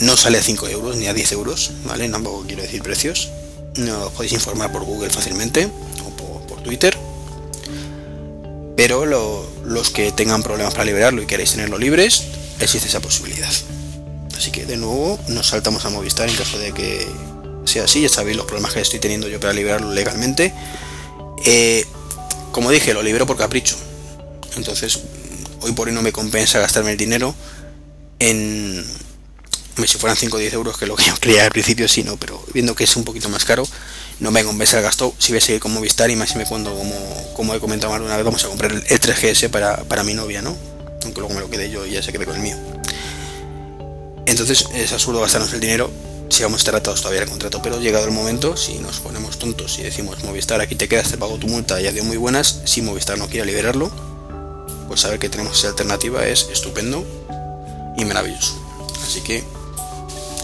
no 0.00 0.16
sale 0.16 0.38
a 0.38 0.42
5 0.42 0.68
euros 0.68 0.96
ni 0.96 1.06
a 1.06 1.14
10 1.14 1.32
euros, 1.32 1.72
¿vale? 1.84 2.08
Tampoco 2.08 2.44
quiero 2.46 2.62
decir 2.62 2.82
precios. 2.82 3.30
No 3.76 4.06
os 4.06 4.12
podéis 4.12 4.32
informar 4.32 4.72
por 4.72 4.84
Google 4.84 5.10
fácilmente 5.10 5.68
o 6.04 6.10
por, 6.46 6.62
Twitter. 6.62 6.96
Pero 8.76 9.06
los 9.64 9.90
que 9.90 10.12
tengan 10.12 10.42
problemas 10.42 10.74
para 10.74 10.84
liberarlo 10.84 11.22
y 11.22 11.26
queréis 11.26 11.52
tenerlo 11.52 11.78
libres, 11.78 12.24
existe 12.60 12.88
esa 12.88 13.00
posibilidad. 13.00 13.50
Así 14.36 14.50
que 14.50 14.66
de 14.66 14.76
nuevo 14.76 15.18
nos 15.28 15.48
saltamos 15.48 15.84
a 15.84 15.90
Movistar 15.90 16.28
en 16.28 16.36
caso 16.36 16.58
de 16.58 16.72
que 16.72 17.06
sea 17.64 17.84
así. 17.84 18.02
Ya 18.02 18.08
sabéis 18.08 18.36
los 18.36 18.46
problemas 18.46 18.72
que 18.72 18.80
estoy 18.80 19.00
teniendo 19.00 19.28
yo 19.28 19.40
para 19.40 19.52
liberarlo 19.52 19.92
legalmente. 19.92 20.52
Eh, 21.44 21.84
como 22.52 22.70
dije, 22.70 22.92
lo 22.92 23.02
libero 23.02 23.26
por 23.26 23.36
capricho. 23.36 23.76
Entonces, 24.56 25.00
hoy 25.60 25.72
por 25.72 25.88
hoy 25.88 25.94
no 25.94 26.02
me 26.02 26.12
compensa 26.12 26.58
gastarme 26.60 26.92
el 26.92 26.96
dinero 26.96 27.34
en 28.18 28.84
si 29.86 29.96
fueran 29.96 30.16
5 30.16 30.36
o 30.36 30.40
10 30.40 30.54
euros 30.54 30.76
que 30.76 30.86
lo 30.86 30.96
que 30.96 31.04
yo 31.04 31.14
creía 31.20 31.44
al 31.44 31.50
principio 31.50 31.86
sí 31.86 32.02
no 32.02 32.16
pero 32.16 32.44
viendo 32.52 32.74
que 32.74 32.84
es 32.84 32.96
un 32.96 33.04
poquito 33.04 33.28
más 33.28 33.44
caro 33.44 33.64
no 34.20 34.32
me 34.32 34.42
compensa 34.42 34.78
el 34.78 34.82
gasto. 34.82 35.14
Si 35.18 35.30
voy 35.30 35.38
a 35.38 35.40
seguir 35.40 35.60
con 35.60 35.72
Movistar 35.72 36.10
y 36.10 36.16
más 36.16 36.30
si 36.30 36.38
me 36.38 36.44
cuando 36.44 36.74
como, 36.74 37.32
como 37.34 37.54
he 37.54 37.60
comentado 37.60 37.94
alguna 37.94 38.16
vez 38.16 38.24
vamos 38.24 38.44
a 38.44 38.48
comprar 38.48 38.72
el 38.72 38.82
3GS 38.82 39.48
para, 39.50 39.84
para 39.84 40.02
mi 40.02 40.14
novia 40.14 40.42
no 40.42 40.56
aunque 41.04 41.20
luego 41.20 41.34
me 41.34 41.40
lo 41.40 41.48
quede 41.48 41.70
yo 41.70 41.86
y 41.86 41.92
ya 41.92 42.02
se 42.02 42.12
quede 42.12 42.26
con 42.26 42.36
el 42.36 42.42
mío. 42.42 42.56
Entonces 44.26 44.66
es 44.74 44.92
absurdo 44.92 45.20
gastarnos 45.20 45.52
el 45.52 45.60
dinero 45.60 45.90
si 46.28 46.42
vamos 46.42 46.58
a 46.58 46.62
estar 46.62 46.74
atados 46.74 47.00
todavía 47.00 47.22
al 47.22 47.28
contrato. 47.28 47.62
Pero 47.62 47.80
llegado 47.80 48.04
el 48.04 48.10
momento 48.10 48.56
si 48.56 48.74
nos 48.74 48.98
ponemos 48.98 49.38
tontos 49.38 49.78
y 49.78 49.82
decimos 49.82 50.22
Movistar 50.24 50.60
aquí 50.60 50.74
te 50.74 50.88
quedas 50.88 51.10
te 51.10 51.16
pago 51.16 51.38
tu 51.38 51.46
multa 51.46 51.80
ya 51.80 51.92
dio 51.92 52.04
muy 52.04 52.16
buenas 52.16 52.60
si 52.64 52.82
Movistar 52.82 53.16
no 53.18 53.28
quiere 53.28 53.46
liberarlo 53.46 53.90
pues 54.88 55.00
saber 55.00 55.18
que 55.18 55.28
tenemos 55.28 55.58
esa 55.58 55.68
alternativa 55.68 56.26
es 56.26 56.48
estupendo 56.50 57.04
y 57.98 58.04
maravilloso. 58.04 58.58
Así 59.02 59.20
que 59.20 59.44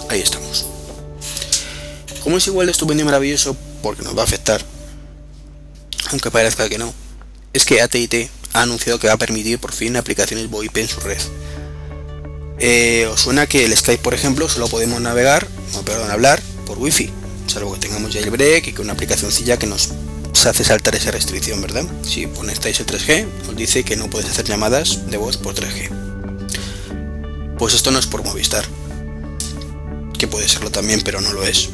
ahí 0.09 0.21
estamos. 0.21 0.67
Como 2.23 2.39
es 2.39 2.47
igual 2.47 2.67
de 2.67 2.73
estupendo 2.73 3.03
y 3.03 3.07
maravilloso, 3.07 3.57
porque 3.83 4.03
nos 4.03 4.17
va 4.17 4.23
a 4.23 4.25
afectar, 4.25 4.65
aunque 6.11 6.31
parezca 6.31 6.69
que 6.69 6.79
no, 6.79 6.93
es 7.53 7.65
que 7.65 7.81
AT&T 7.81 8.31
ha 8.53 8.63
anunciado 8.63 8.99
que 8.99 9.09
va 9.09 9.15
a 9.15 9.19
permitir 9.19 9.59
por 9.59 9.73
fin 9.73 9.97
aplicaciones 9.97 10.51
VoIP 10.51 10.77
en 10.79 10.89
su 10.89 11.01
red. 11.01 11.21
Eh, 12.59 13.09
¿Os 13.13 13.21
suena 13.21 13.47
que 13.47 13.65
el 13.65 13.77
Skype, 13.77 14.03
por 14.03 14.15
ejemplo, 14.15 14.49
solo 14.49 14.69
podemos 14.69 15.01
navegar, 15.01 15.47
no, 15.73 15.83
perdón, 15.83 16.11
hablar 16.11 16.43
por 16.67 16.79
Wi-Fi? 16.79 17.11
Salvo 17.47 17.75
que 17.75 17.81
tengamos 17.81 18.13
ya 18.13 18.21
el 18.21 18.31
break 18.31 18.69
y 18.69 18.73
que 18.73 18.81
una 18.81 18.95
aplicacióncilla 18.95 19.59
que 19.59 19.67
nos 19.67 19.91
hace 20.47 20.65
saltar 20.65 20.95
esa 20.95 21.11
restricción, 21.11 21.61
¿verdad? 21.61 21.85
Si 22.03 22.27
conectáis 22.27 22.79
el 22.81 22.87
3G, 22.87 23.27
os 23.49 23.57
dice 23.57 23.83
que 23.83 23.97
no 23.97 24.11
podéis 24.11 24.31
hacer 24.31 24.45
llamadas 24.45 25.11
de 25.11 25.17
voz 25.17 25.37
por 25.37 25.55
3G. 25.55 26.04
Pues 27.59 27.75
esto 27.75 27.91
no 27.91 27.99
es 27.99 28.07
por 28.07 28.25
Movistar. 28.25 28.65
Que 30.19 30.29
puede 30.29 30.49
serlo 30.49 30.71
también, 30.71 31.01
pero 31.03 31.21
no 31.21 31.33
lo 31.33 31.45
es. 31.45 31.71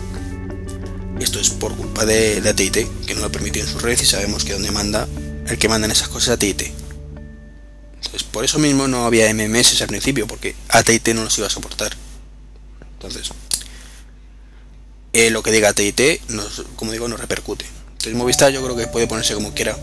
Esto 1.21 1.39
es 1.39 1.51
por 1.51 1.77
culpa 1.77 2.07
de, 2.07 2.41
de 2.41 2.49
AT&T, 2.49 2.89
que 3.07 3.15
no 3.15 3.21
lo 3.21 3.31
permitió 3.31 3.63
en 3.63 3.69
su 3.69 3.79
red 3.79 3.99
y 4.01 4.07
sabemos 4.07 4.45
que 4.45 4.55
donde 4.55 4.71
manda, 4.71 5.07
el 5.47 5.59
que 5.59 5.69
manda 5.69 5.85
en 5.87 5.93
esas 5.93 6.09
cosas 6.09 6.29
es 6.29 6.35
AT&T. 6.35 6.73
Entonces, 7.97 8.25
por 8.25 8.45
eso 8.45 8.59
mismo 8.59 8.89
no 8.89 9.05
había 9.05 9.33
MMS 9.33 9.81
al 9.83 9.89
principio, 9.89 10.27
porque 10.27 10.55
AT&T 10.69 11.15
no 11.15 11.25
los 11.25 11.37
iba 11.39 11.47
a 11.47 11.51
soportar. 11.51 11.95
Entonces, 12.95 13.31
eh, 15.13 15.31
lo 15.31 15.43
que 15.43 15.53
diga 15.53 15.69
AT&T, 15.71 16.21
como 16.77 16.93
digo, 16.93 17.09
no 17.09 17.17
repercute. 17.17 17.67
Entonces, 17.93 18.15
Movistar 18.15 18.51
yo 18.53 18.63
creo 18.63 18.77
que 18.77 18.87
puede 18.87 19.07
ponerse 19.07 19.35
como 19.35 19.53
quiera, 19.53 19.77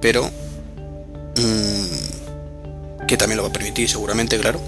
pero 0.00 0.30
mmm, 1.36 2.09
que 3.10 3.16
también 3.16 3.38
lo 3.38 3.42
va 3.42 3.48
a 3.48 3.52
permitir, 3.52 3.90
seguramente, 3.90 4.38
claro. 4.38 4.60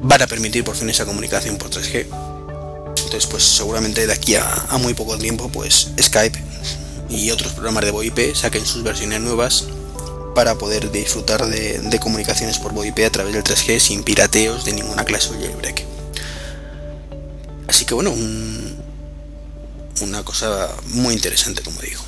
Van 0.00 0.22
a 0.22 0.28
permitir 0.28 0.62
por 0.62 0.76
fin 0.76 0.88
esa 0.88 1.04
comunicación 1.04 1.58
por 1.58 1.68
3G. 1.68 2.06
Entonces, 3.04 3.26
pues 3.26 3.42
seguramente 3.42 4.06
de 4.06 4.12
aquí 4.12 4.36
a, 4.36 4.68
muy 4.78 4.94
poco 4.94 5.18
tiempo, 5.18 5.48
pues 5.48 5.90
Skype 6.00 6.40
y 7.10 7.32
otros 7.32 7.52
programas 7.52 7.84
de 7.84 7.90
VoIP 7.90 8.36
saquen 8.36 8.64
sus 8.64 8.84
versiones 8.84 9.20
nuevas 9.20 9.64
para 10.36 10.54
poder 10.54 10.92
disfrutar 10.92 11.44
de, 11.46 11.98
comunicaciones 11.98 12.60
por 12.60 12.72
VoIP 12.72 13.00
a 13.04 13.10
través 13.10 13.34
del 13.34 13.42
3G 13.42 13.80
sin 13.80 14.04
pirateos 14.04 14.64
de 14.64 14.74
ninguna 14.74 15.04
clase 15.04 15.30
o 15.30 15.32
jailbreak. 15.32 15.84
Así 17.66 17.86
que 17.86 17.94
bueno, 17.94 18.14
una 20.00 20.22
cosa 20.22 20.68
muy 20.90 21.12
interesante 21.12 21.60
como 21.60 21.80
digo. 21.80 22.02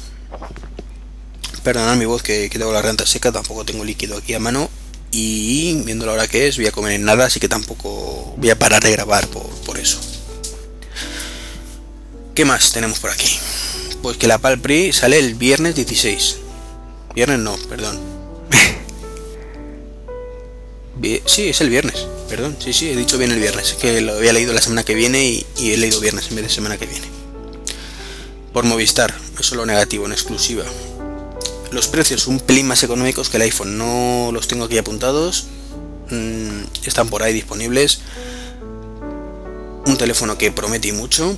Perdonad 1.64 1.96
mi 1.96 2.04
voz 2.04 2.22
que, 2.22 2.48
tengo 2.48 2.72
la 2.72 2.82
renta 2.82 3.04
seca, 3.04 3.32
tampoco 3.32 3.64
tengo 3.64 3.84
líquido 3.84 4.16
aquí 4.16 4.32
a 4.34 4.38
mano 4.38 4.70
y 5.18 5.80
viendo 5.82 6.04
la 6.04 6.12
hora 6.12 6.28
que 6.28 6.46
es 6.46 6.58
voy 6.58 6.66
a 6.66 6.72
comer 6.72 6.92
en 6.92 7.04
nada, 7.04 7.24
así 7.24 7.40
que 7.40 7.48
tampoco 7.48 8.34
voy 8.36 8.50
a 8.50 8.58
parar 8.58 8.82
de 8.82 8.90
grabar 8.90 9.26
por, 9.28 9.48
por 9.64 9.78
eso. 9.78 9.98
¿Qué 12.34 12.44
más 12.44 12.72
tenemos 12.72 12.98
por 12.98 13.10
aquí? 13.10 13.38
Pues 14.02 14.18
que 14.18 14.26
la 14.26 14.36
Palpri 14.36 14.92
sale 14.92 15.18
el 15.18 15.34
viernes 15.34 15.74
16. 15.74 16.36
Viernes 17.14 17.38
no, 17.38 17.56
perdón. 17.70 17.98
sí, 21.24 21.48
es 21.48 21.62
el 21.62 21.70
viernes, 21.70 22.06
perdón. 22.28 22.54
Sí, 22.62 22.74
sí, 22.74 22.90
he 22.90 22.96
dicho 22.96 23.16
bien 23.16 23.32
el 23.32 23.40
viernes. 23.40 23.72
que 23.80 24.02
lo 24.02 24.18
había 24.18 24.34
leído 24.34 24.52
la 24.52 24.60
semana 24.60 24.84
que 24.84 24.94
viene 24.94 25.24
y, 25.24 25.46
he 25.58 25.78
leído 25.78 25.98
viernes 25.98 26.28
en 26.28 26.36
vez 26.36 26.44
de 26.44 26.50
semana 26.50 26.76
que 26.76 26.84
viene. 26.84 27.06
Por 28.52 28.64
Movistar, 28.64 29.14
eso 29.40 29.40
es 29.40 29.52
lo 29.52 29.64
negativo, 29.64 30.04
en 30.04 30.12
exclusiva. 30.12 30.64
Los 31.72 31.88
precios 31.88 32.26
un 32.26 32.40
pelín 32.40 32.66
más 32.66 32.82
económicos 32.82 33.28
que 33.28 33.36
el 33.36 33.44
iPhone. 33.44 33.78
No 33.78 34.30
los 34.32 34.48
tengo 34.48 34.64
aquí 34.64 34.78
apuntados. 34.78 35.46
Mm, 36.10 36.62
están 36.84 37.08
por 37.08 37.22
ahí 37.22 37.32
disponibles. 37.32 38.00
Un 39.86 39.96
teléfono 39.96 40.38
que 40.38 40.50
promete 40.52 40.92
mucho 40.92 41.36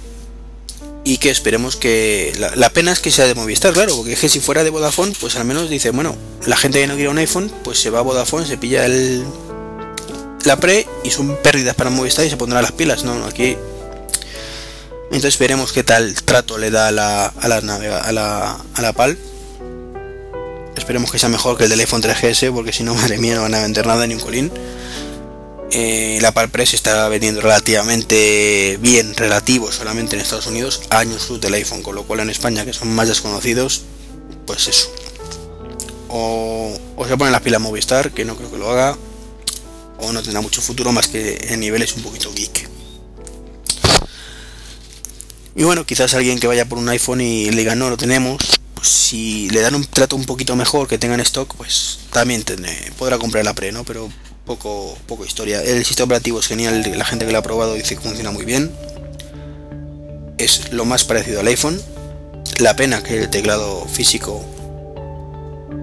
y 1.05 1.19
que 1.19 1.31
esperemos 1.31 1.77
que 1.77 2.35
la, 2.55 2.71
pena 2.71 2.93
es 2.93 3.01
que 3.01 3.11
sea 3.11 3.27
de 3.27 3.35
Movistar, 3.35 3.73
claro, 3.73 3.97
porque 3.97 4.13
es 4.13 4.21
que 4.21 4.29
si 4.29 4.41
fuera 4.41 4.63
de 4.63 4.71
Vodafone, 4.71 5.15
pues 5.19 5.37
al 5.37 5.47
menos 5.47 5.71
dice, 5.71 5.91
bueno, 5.91 6.15
la 6.45 6.57
gente 6.57 6.81
que 6.81 6.87
no 6.87 6.95
quiere 6.95 7.09
un 7.09 7.19
iPhone, 7.19 7.51
pues 7.65 7.81
se 7.81 7.89
va 7.89 8.01
a 8.01 8.03
Vodafone, 8.03 8.47
se 8.47 8.59
pilla 8.59 8.85
el 8.85 9.25
la 10.45 10.61
pre 10.61 10.87
y 11.05 11.11
son 11.11 11.37
pérdidas 11.43 11.75
para 11.75 11.91
Movistar 11.91 12.27
y 12.27 12.31
se 12.31 12.37
pondrá 12.37 12.61
las 12.61 12.73
pilas, 12.73 13.05
no, 13.05 13.25
aquí 13.25 13.57
entonces 15.11 15.39
veremos 15.39 15.73
qué 15.73 15.83
tal 15.83 16.15
trato 16.23 16.59
le 16.59 16.71
da 16.71 16.89
a 16.89 16.89
a 16.89 17.49
la, 17.49 18.59
a 18.75 18.83
la 18.83 18.93
PAL. 18.93 19.17
Esperemos 20.79 21.11
que 21.11 21.19
sea 21.19 21.29
mejor 21.29 21.59
que 21.59 21.65
el 21.65 21.71
del 21.71 21.81
iPhone 21.81 22.03
3GS, 22.03 22.53
porque 22.53 22.73
si 22.73 22.85
no, 22.85 22.95
madre 22.97 23.19
mía, 23.19 23.35
no 23.35 23.43
van 23.43 23.55
a 23.55 23.63
vender 23.63 23.87
nada 23.87 24.07
ni 24.07 24.15
un 24.15 24.21
colín. 24.21 24.51
Eh, 25.71 26.19
la 26.23 26.33
Palpress 26.33 26.73
está 26.73 27.09
vendiendo 27.09 27.43
relativamente 27.43 28.79
bien, 28.81 29.15
relativo 29.15 29.71
solamente 29.71 30.17
en 30.17 30.23
Estados 30.23 30.47
Unidos, 30.47 30.81
años 30.89 31.29
luz 31.29 31.41
del 31.43 31.53
iPhone, 31.53 31.83
con 31.83 31.95
lo 31.95 32.05
cual 32.05 32.21
en 32.21 32.31
España, 32.31 32.65
que 32.65 32.73
son 32.73 32.89
más 32.95 33.09
desconocidos, 33.09 33.83
pues 34.47 34.67
eso. 34.69 34.91
O, 36.09 36.75
se 37.07 37.17
pone 37.19 37.31
la 37.31 37.41
pila 37.41 37.59
Movistar, 37.59 38.13
que 38.13 38.25
no 38.25 38.35
creo 38.37 38.51
que 38.51 38.57
lo 38.57 38.71
haga, 38.71 38.97
o 39.99 40.13
no 40.13 40.23
tendrá 40.23 40.41
mucho 40.41 40.63
futuro 40.63 40.91
más 40.93 41.09
que 41.09 41.39
en 41.51 41.61
niveles 41.61 41.95
un 41.97 42.03
poquito 42.03 42.33
geek. 42.33 42.67
Y 45.55 45.65
bueno, 45.65 45.85
quizás 45.85 46.15
alguien 46.15 46.39
que 46.39 46.47
vaya 46.47 46.67
por 46.67 46.79
un 46.79 46.89
iPhone 46.89 47.21
y 47.21 47.51
le 47.51 47.57
diga 47.59 47.75
no, 47.75 47.91
lo 47.91 47.97
tenemos, 47.97 48.58
si 48.83 49.49
le 49.51 49.61
dan 49.61 49.75
un 49.75 49.85
trato 49.85 50.17
un 50.17 50.25
poquito 50.25 50.57
mejor 50.57 50.89
que 50.89 50.99
tengan 50.99 51.21
stock, 51.21 51.55
pues 51.57 52.01
también 52.13 52.45
podrá 52.99 53.19
comprar 53.19 53.45
la 53.45 53.55
pre, 53.55 53.73
¿no? 53.73 53.85
Pero 53.85 54.09
poco, 54.45 54.97
poco 55.07 55.25
historia. 55.25 55.63
El 55.63 55.85
sistema 55.85 56.07
operativo 56.07 56.41
es 56.41 56.47
genial, 56.47 56.83
la 56.97 57.05
gente 57.05 57.27
que 57.27 57.33
lo 57.33 57.39
ha 57.39 57.43
probado 57.43 57.75
dice 57.75 57.97
que 57.97 58.01
funciona 58.01 58.31
muy 58.31 58.45
bien. 58.45 58.73
Es 60.39 60.73
lo 60.73 60.85
más 60.85 61.05
parecido 61.05 61.41
al 61.41 61.47
iPhone. 61.49 61.81
La 62.59 62.75
pena 62.77 63.03
que 63.03 63.19
el 63.19 63.31
teclado 63.31 63.87
físico 63.87 64.45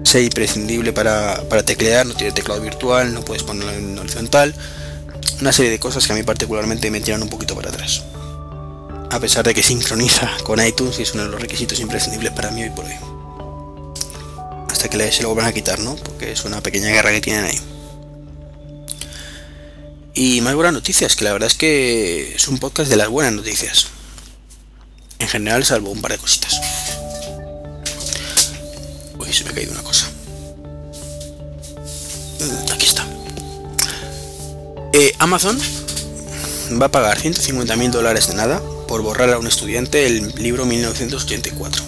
sea 0.04 0.20
imprescindible 0.20 0.92
para, 0.92 1.42
para 1.48 1.62
teclear, 1.62 2.06
no 2.06 2.14
tiene 2.14 2.32
teclado 2.32 2.60
virtual, 2.60 3.12
no 3.14 3.24
puedes 3.24 3.42
ponerlo 3.42 3.72
en 3.72 3.98
horizontal. 3.98 4.54
Una 5.40 5.52
serie 5.52 5.70
de 5.70 5.78
cosas 5.78 6.06
que 6.06 6.12
a 6.12 6.16
mí 6.16 6.22
particularmente 6.22 6.90
me 6.90 7.00
tiran 7.00 7.22
un 7.22 7.28
poquito 7.28 7.54
para 7.54 7.70
atrás. 7.70 8.02
A 9.10 9.20
pesar 9.20 9.44
de 9.44 9.54
que 9.54 9.62
sincroniza 9.62 10.30
con 10.44 10.64
iTunes 10.64 10.98
y 10.98 11.02
es 11.02 11.14
uno 11.14 11.24
de 11.24 11.30
los 11.30 11.40
requisitos 11.40 11.80
imprescindibles 11.80 12.32
para 12.32 12.50
mí 12.50 12.62
hoy 12.62 12.70
por 12.70 12.84
hoy. 12.84 12.94
Hasta 14.68 14.88
que 14.88 15.12
se 15.12 15.22
lo 15.22 15.28
vuelvan 15.28 15.46
a 15.46 15.52
quitar, 15.52 15.78
¿no? 15.78 15.96
Porque 15.96 16.32
es 16.32 16.44
una 16.44 16.60
pequeña 16.60 16.88
guerra 16.88 17.10
que 17.12 17.20
tienen 17.20 17.44
ahí. 17.44 17.60
Y 20.14 20.40
más 20.40 20.54
buenas 20.54 20.72
noticias, 20.72 21.14
que 21.14 21.24
la 21.24 21.32
verdad 21.32 21.46
es 21.46 21.56
que 21.56 22.34
es 22.34 22.48
un 22.48 22.58
podcast 22.58 22.90
de 22.90 22.96
las 22.96 23.08
buenas 23.08 23.32
noticias. 23.32 23.88
En 25.18 25.28
general, 25.28 25.64
salvo 25.64 25.90
un 25.90 26.00
par 26.00 26.12
de 26.12 26.18
cositas. 26.18 26.60
Uy, 29.18 29.32
se 29.32 29.44
me 29.44 29.50
ha 29.50 29.54
caído 29.54 29.72
una 29.72 29.82
cosa. 29.82 30.10
Aquí 32.72 32.86
está. 32.86 33.06
Eh, 34.92 35.14
Amazon 35.18 35.58
va 36.80 36.86
a 36.86 36.90
pagar 36.90 37.18
150 37.18 37.76
mil 37.76 37.90
dólares 37.90 38.28
de 38.28 38.34
nada 38.34 38.62
por 38.86 39.02
borrar 39.02 39.30
a 39.30 39.38
un 39.38 39.46
estudiante 39.46 40.06
el 40.06 40.34
libro 40.36 40.64
1984. 40.64 41.82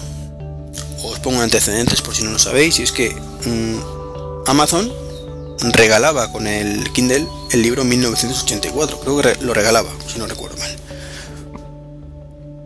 Os 1.03 1.19
pongo 1.19 1.41
antecedentes 1.41 2.01
por 2.01 2.15
si 2.15 2.23
no 2.23 2.31
lo 2.31 2.39
sabéis, 2.39 2.79
y 2.79 2.83
es 2.83 2.91
que 2.91 3.09
mm, 3.11 4.47
Amazon 4.47 4.91
regalaba 5.73 6.31
con 6.31 6.47
el 6.47 6.91
Kindle 6.91 7.27
el 7.51 7.61
libro 7.61 7.83
1984. 7.83 8.99
Creo 8.99 9.21
que 9.21 9.43
lo 9.43 9.53
regalaba, 9.53 9.89
si 10.07 10.19
no 10.19 10.27
recuerdo 10.27 10.57
mal. 10.57 10.75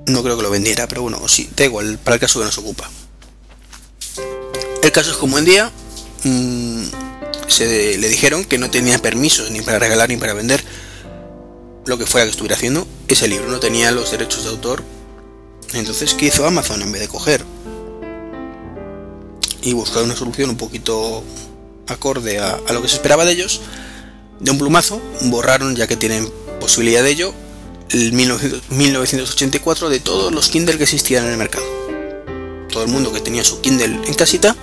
No 0.08 0.24
creo 0.24 0.36
que 0.36 0.44
lo 0.44 0.50
vendiera, 0.50 0.88
pero 0.88 1.04
bueno, 1.04 1.28
sí, 1.28 1.50
da 1.56 1.66
igual, 1.66 1.98
para 2.04 2.16
el 2.16 2.20
caso 2.20 2.40
que 2.40 2.46
nos 2.46 2.58
ocupa. 2.58 2.90
El 4.82 4.92
caso 4.92 5.12
es 5.12 5.18
como 5.18 5.38
en 5.40 5.46
día 5.46 5.72
mm, 6.24 6.84
se 7.48 7.98
le 7.98 8.10
dijeron 8.10 8.44
que 8.44 8.58
no 8.58 8.70
tenía 8.70 8.98
permisos 9.00 9.50
ni 9.52 9.62
para 9.62 9.80
regalar 9.80 10.10
ni 10.10 10.18
para 10.18 10.34
vender 10.34 10.64
lo 11.86 11.98
que 11.98 12.06
fuera 12.06 12.26
que 12.26 12.32
estuviera 12.32 12.56
haciendo. 12.56 12.88
Ese 13.08 13.28
libro 13.28 13.50
no 13.50 13.60
tenía 13.60 13.92
los 13.92 14.12
derechos 14.12 14.44
de 14.44 14.50
autor. 14.50 14.84
Entonces, 15.74 16.14
¿qué 16.14 16.28
hizo 16.28 16.46
Amazon 16.46 16.82
en 16.82 16.92
vez 16.92 17.02
de 17.02 17.08
coger 17.08 17.44
y 19.62 19.74
buscar 19.74 20.04
una 20.04 20.16
solución 20.16 20.50
un 20.50 20.58
poquito 20.58 21.24
acorde 21.88 22.40
a, 22.40 22.60
lo 22.72 22.82
que 22.82 22.88
se 22.88 22.96
esperaba 22.96 23.26
de 23.26 23.32
ellos, 23.34 23.62
de 24.40 24.52
un 24.52 24.58
plumazo 24.58 25.02
borraron, 25.24 25.76
ya 25.76 25.88
que 25.88 25.96
tienen 25.96 26.30
posibilidad 26.60 27.04
de 27.04 27.12
ello, 27.12 27.34
el 27.90 28.14
1984 28.14 29.90
de 29.90 30.00
todos 30.00 30.34
los 30.34 30.50
Kindle 30.50 30.78
que 30.78 30.84
existían 30.84 31.26
en 31.26 31.32
el 31.32 31.38
mercado. 31.38 31.66
Todo 32.70 32.84
el 32.84 32.90
mundo 32.90 33.14
que 33.14 33.22
tenía 33.22 33.44
su 33.44 33.62
Kindle 33.62 34.08
en 34.08 34.14
casita 34.16 34.56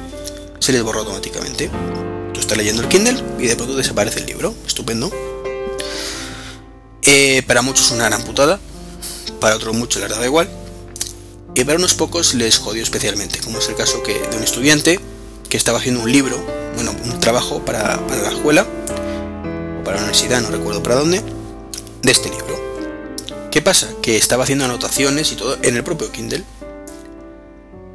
se 0.59 0.73
les 0.73 0.83
borró 0.83 1.01
automáticamente. 1.01 1.71
Tú 2.35 2.41
estás 2.41 2.59
leyendo 2.59 2.83
el 2.83 2.89
Kindle 2.89 3.23
y 3.39 3.47
de 3.47 3.57
pronto 3.57 3.77
desaparece 3.77 4.21
el 4.21 4.27
libro. 4.27 4.55
Estupendo. 4.67 5.11
Eh, 7.05 7.43
para 7.47 7.63
muchos 7.63 7.91
una 7.91 8.07
gran 8.09 8.23
putada, 8.23 8.61
para 9.41 9.57
otros 9.57 9.75
muchos 9.75 10.03
les 10.03 10.11
da 10.11 10.25
igual. 10.25 10.49
Y 11.55 11.65
para 11.65 11.79
unos 11.79 11.95
pocos 11.95 12.35
les 12.35 12.59
jodió 12.59 12.83
especialmente, 12.83 13.41
como 13.41 13.59
es 13.59 13.69
el 13.69 13.75
caso 13.75 14.03
que 14.03 14.15
de 14.19 14.37
un 14.37 14.43
estudiante 14.43 15.01
que 15.49 15.57
estaba 15.57 15.79
haciendo 15.79 16.03
un 16.03 16.13
libro 16.13 16.41
bueno, 16.75 16.95
un 17.05 17.21
trabajo 17.21 17.65
para, 17.65 17.97
la 17.97 18.31
escuela, 18.31 18.63
o 18.63 19.85
para 19.85 19.97
la 19.97 20.03
universidad, 20.05 20.41
no 20.41 20.51
recuerdo 20.51 20.83
para 20.83 20.97
dónde, 20.97 21.23
de 22.03 22.13
este 22.13 22.31
libro. 22.31 22.59
¿Qué 23.51 23.61
pasa? 23.61 23.89
Que 24.01 24.17
estaba 24.17 24.45
haciendo 24.45 24.65
anotaciones 24.65 25.33
y 25.33 25.37
todo 25.37 25.59
en 25.63 25.77
el 25.77 25.85
propio 25.85 26.11
Kindle. 26.13 26.45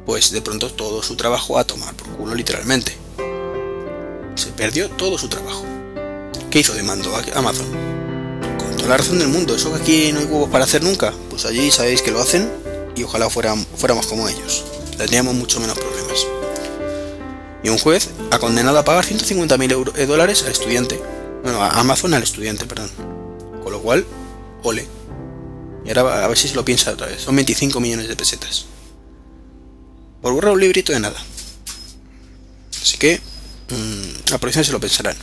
Pues 0.04 0.30
de 0.30 0.40
pronto 0.40 0.70
todo 0.70 1.02
su 1.02 1.16
trabajo 1.16 1.58
a 1.58 1.64
tomar 1.64 1.94
por 1.94 2.08
culo 2.08 2.34
literalmente. 2.34 2.96
Se 4.36 4.48
perdió 4.48 4.88
todo 4.90 5.18
su 5.18 5.28
trabajo. 5.28 5.64
¿Qué 6.50 6.60
hizo? 6.60 6.74
Demandó 6.74 7.16
a 7.16 7.24
Amazon. 7.34 7.85
La 8.88 8.96
razón 8.96 9.18
del 9.18 9.28
mundo. 9.28 9.56
Eso 9.56 9.72
que 9.72 9.82
aquí 9.82 10.12
no 10.12 10.20
hay 10.20 10.26
huevos 10.26 10.50
para 10.50 10.64
hacer 10.64 10.82
nunca. 10.82 11.12
Pues 11.30 11.44
allí 11.44 11.70
sabéis 11.70 12.02
que 12.02 12.10
lo 12.10 12.20
hacen 12.20 12.50
y 12.94 13.02
ojalá 13.02 13.28
fuéramos 13.28 14.06
como 14.06 14.28
ellos. 14.28 14.64
Tendríamos 14.96 15.34
mucho 15.34 15.60
menos 15.60 15.76
problemas 15.76 16.26
y 17.66 17.68
un 17.68 17.78
juez 17.78 18.10
ha 18.30 18.38
condenado 18.38 18.78
a 18.78 18.84
pagar 18.84 19.04
150.000 19.04 19.92
eh, 19.96 20.06
dólares 20.06 20.44
al 20.44 20.52
estudiante. 20.52 21.02
Bueno, 21.42 21.60
a 21.60 21.70
Amazon 21.70 22.14
al 22.14 22.22
estudiante, 22.22 22.64
perdón. 22.64 22.88
Con 23.64 23.72
lo 23.72 23.82
cual, 23.82 24.06
ole. 24.62 24.86
Y 25.84 25.88
ahora 25.88 26.24
a 26.24 26.28
ver 26.28 26.38
si 26.38 26.46
se 26.46 26.54
lo 26.54 26.64
piensa 26.64 26.92
otra 26.92 27.08
vez. 27.08 27.22
Son 27.22 27.34
25 27.34 27.80
millones 27.80 28.06
de 28.06 28.14
pesetas. 28.14 28.66
Por 30.22 30.32
borrar 30.32 30.52
un 30.52 30.60
librito 30.60 30.92
de 30.92 31.00
nada. 31.00 31.20
Así 32.80 32.98
que, 32.98 33.20
mm, 33.70 34.30
la 34.30 34.38
producción 34.38 34.64
se 34.64 34.70
lo 34.70 34.78
pensarán. 34.78 35.16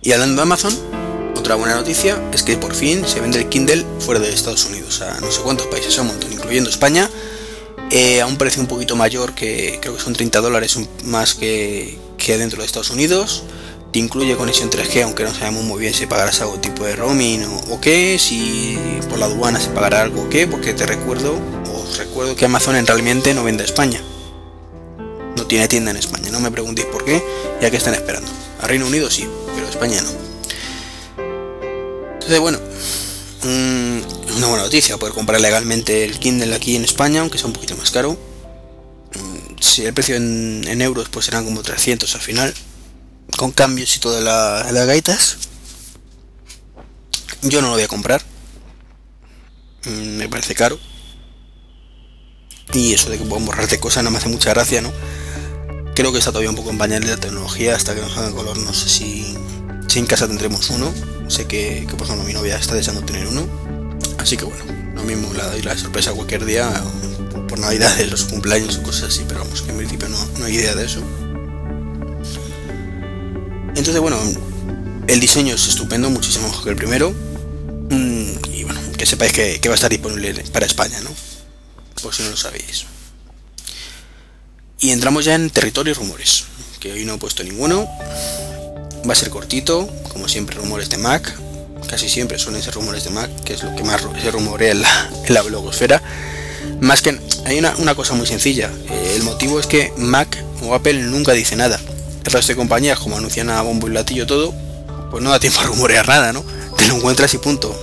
Y 0.00 0.12
hablando 0.12 0.36
de 0.36 0.42
Amazon, 0.42 0.74
otra 1.38 1.54
buena 1.54 1.76
noticia 1.76 2.20
es 2.32 2.42
que 2.42 2.56
por 2.56 2.74
fin 2.74 3.06
se 3.06 3.20
vende 3.20 3.38
el 3.38 3.48
Kindle 3.48 3.84
fuera 4.00 4.20
de 4.20 4.28
Estados 4.28 4.64
Unidos, 4.66 5.00
a 5.00 5.20
no 5.20 5.30
sé 5.30 5.40
cuántos 5.40 5.66
países, 5.68 5.96
a 5.98 6.02
un 6.02 6.08
montón, 6.08 6.32
incluyendo 6.32 6.68
España, 6.68 7.08
eh, 7.90 8.20
a 8.20 8.26
un 8.26 8.36
precio 8.36 8.60
un 8.60 8.68
poquito 8.68 8.96
mayor 8.96 9.34
que 9.34 9.78
creo 9.80 9.96
que 9.96 10.02
son 10.02 10.12
30 10.12 10.40
dólares 10.40 10.78
más 11.04 11.34
que, 11.34 11.98
que 12.18 12.36
dentro 12.36 12.60
de 12.60 12.66
Estados 12.66 12.90
Unidos. 12.90 13.44
Te 13.92 14.00
incluye 14.00 14.36
conexión 14.36 14.68
3G, 14.68 15.04
aunque 15.04 15.24
no 15.24 15.32
sabemos 15.32 15.64
muy 15.64 15.80
bien 15.80 15.94
si 15.94 16.06
pagarás 16.06 16.42
algún 16.42 16.60
tipo 16.60 16.84
de 16.84 16.94
roaming 16.94 17.46
o, 17.70 17.80
qué, 17.80 18.18
si 18.18 18.76
por 19.08 19.18
la 19.18 19.26
aduana 19.26 19.60
se 19.60 19.70
pagará 19.70 20.02
algo 20.02 20.24
o 20.24 20.28
qué, 20.28 20.46
porque 20.46 20.74
te 20.74 20.84
recuerdo, 20.84 21.38
os 21.74 21.96
recuerdo 21.96 22.36
que 22.36 22.44
Amazon 22.44 22.76
en 22.76 22.86
realmente 22.86 23.32
no 23.32 23.44
vende 23.44 23.62
a 23.62 23.66
España. 23.66 24.02
No 25.36 25.46
tiene 25.46 25.68
tienda 25.68 25.90
en 25.92 25.96
España, 25.96 26.30
no 26.30 26.40
me 26.40 26.50
preguntéis 26.50 26.88
por 26.88 27.04
qué, 27.04 27.24
ya 27.62 27.70
que 27.70 27.78
están 27.78 27.94
esperando. 27.94 28.30
A 28.60 28.66
Reino 28.66 28.86
Unido 28.86 29.10
sí, 29.10 29.26
pero 29.54 29.66
España 29.66 30.02
no. 30.02 30.27
Entonces, 32.28 32.42
bueno, 32.42 32.58
mm, 33.42 34.36
una 34.36 34.48
buena 34.48 34.64
noticia 34.64 34.98
poder 34.98 35.14
comprar 35.14 35.40
legalmente 35.40 36.04
el 36.04 36.18
Kindle 36.18 36.54
aquí 36.54 36.76
en 36.76 36.84
España, 36.84 37.22
aunque 37.22 37.38
sea 37.38 37.46
un 37.46 37.54
poquito 37.54 37.74
más 37.74 37.90
caro. 37.90 38.18
Mm, 39.14 39.58
si 39.62 39.86
el 39.86 39.94
precio 39.94 40.16
en, 40.16 40.82
euros, 40.82 41.08
pues 41.08 41.24
serán 41.24 41.46
como 41.46 41.62
300 41.62 42.14
al 42.14 42.20
final 42.20 42.52
con 43.38 43.50
cambios 43.50 43.96
y 43.96 44.00
todas 44.00 44.22
las 44.22 44.86
gaitas. 44.86 45.38
Yo 47.40 47.62
no 47.62 47.68
lo 47.68 47.74
voy 47.74 47.84
a 47.84 47.88
comprar. 47.88 48.20
Mm, 49.86 50.18
me 50.18 50.28
parece 50.28 50.54
caro. 50.54 50.78
Y 52.74 52.92
eso 52.92 53.08
de 53.08 53.16
que 53.16 53.24
puedo 53.24 53.42
borrarte 53.42 53.80
cosas 53.80 54.04
no 54.04 54.10
me 54.10 54.18
hace 54.18 54.28
mucha 54.28 54.50
gracia, 54.50 54.82
¿no? 54.82 54.92
Creo 55.94 56.12
que 56.12 56.18
está 56.18 56.30
todavía 56.30 56.50
un 56.50 56.56
poco 56.56 56.68
en 56.68 56.76
bañar 56.76 57.02
la 57.04 57.16
tecnología 57.16 57.74
hasta 57.74 57.94
que 57.94 58.02
nos 58.02 58.14
haga 58.18 58.32
color. 58.32 58.58
No 58.58 58.74
sé 58.74 58.90
si, 58.90 59.34
si 59.88 59.98
en 59.98 60.06
casa 60.06 60.28
tendremos 60.28 60.70
uno. 60.70 60.92
Sé 61.28 61.46
que, 61.46 61.86
por 61.90 62.02
ejemplo 62.02 62.24
mi 62.24 62.32
novia 62.32 62.56
está 62.56 62.74
deseando 62.74 63.02
tener 63.02 63.26
uno. 63.26 63.48
Así 64.18 64.36
que 64.36 64.44
bueno, 64.44 64.64
lo 64.94 65.02
mismo 65.02 65.32
la 65.34 65.48
doy 65.48 65.62
la 65.62 65.76
sorpresa 65.76 66.12
cualquier 66.12 66.44
día 66.44 66.70
por, 67.48 67.58
Navidad 67.58 67.96
de 67.96 68.06
los 68.06 68.24
cumpleaños 68.24 68.76
o 68.76 68.82
cosas 68.82 69.08
así, 69.08 69.24
pero 69.26 69.40
vamos, 69.40 69.62
que 69.62 69.70
en 69.70 69.78
principio 69.78 70.08
no, 70.08 70.18
no 70.38 70.44
hay 70.44 70.54
idea 70.54 70.74
de 70.76 70.84
eso. 70.84 71.02
Entonces, 73.74 74.00
bueno, 74.00 74.18
el 75.08 75.20
diseño 75.20 75.54
es 75.54 75.66
estupendo, 75.66 76.10
muchísimo 76.10 76.46
mejor 76.46 76.64
que 76.64 76.70
el 76.70 76.76
primero. 76.76 77.10
Mm, 77.90 78.52
y 78.52 78.64
bueno, 78.64 78.80
que 78.96 79.06
sepáis 79.06 79.32
que, 79.32 79.60
va 79.68 79.72
a 79.72 79.74
estar 79.74 79.90
disponible 79.90 80.34
para 80.52 80.66
España, 80.66 81.00
¿no? 81.00 81.10
Por 82.02 82.14
si 82.14 82.22
no 82.22 82.30
lo 82.30 82.36
sabéis. 82.36 82.84
Y 84.80 84.90
entramos 84.90 85.24
ya 85.24 85.34
en 85.34 85.48
territorio 85.50 85.94
rumores, 85.94 86.44
que 86.78 86.92
hoy 86.92 87.04
no 87.04 87.14
he 87.14 87.18
puesto 87.18 87.42
ninguno. 87.42 87.88
Va 89.06 89.12
a 89.12 89.16
ser 89.16 89.30
cortito, 89.30 89.88
como 90.12 90.28
siempre 90.28 90.56
rumores 90.56 90.88
de 90.88 90.98
Mac. 90.98 91.34
Casi 91.88 92.08
siempre 92.08 92.38
suelen 92.38 92.62
ser 92.62 92.74
rumores 92.74 93.04
de 93.04 93.10
Mac, 93.10 93.30
que 93.44 93.54
es 93.54 93.62
lo 93.62 93.74
que 93.74 93.82
más 93.82 94.02
se 94.22 94.30
rumorea 94.30 94.72
en 94.72 94.82
la, 94.82 95.10
en 95.26 95.34
la 95.34 95.42
blogosfera. 95.42 96.02
Más 96.80 97.02
que 97.02 97.18
hay 97.46 97.58
una, 97.58 97.74
una 97.78 97.94
cosa 97.94 98.14
muy 98.14 98.26
sencilla. 98.26 98.70
Eh, 98.90 99.14
el 99.16 99.22
motivo 99.22 99.58
es 99.60 99.66
que 99.66 99.92
Mac 99.96 100.44
o 100.62 100.74
Apple 100.74 100.94
nunca 101.02 101.32
dice 101.32 101.56
nada 101.56 101.80
el 102.28 102.32
resto 102.32 102.52
de 102.52 102.56
compañías, 102.56 102.98
como 102.98 103.16
anuncian 103.16 103.48
a 103.48 103.62
bombo 103.62 103.88
y 103.88 103.90
latillo 103.90 104.26
todo, 104.26 104.54
pues 105.10 105.22
no 105.22 105.30
da 105.30 105.40
tiempo 105.40 105.60
a 105.60 105.64
rumorear 105.64 106.06
nada, 106.06 106.32
¿no? 106.32 106.44
Te 106.76 106.86
lo 106.86 106.96
encuentras 106.96 107.32
y 107.32 107.38
punto. 107.38 107.74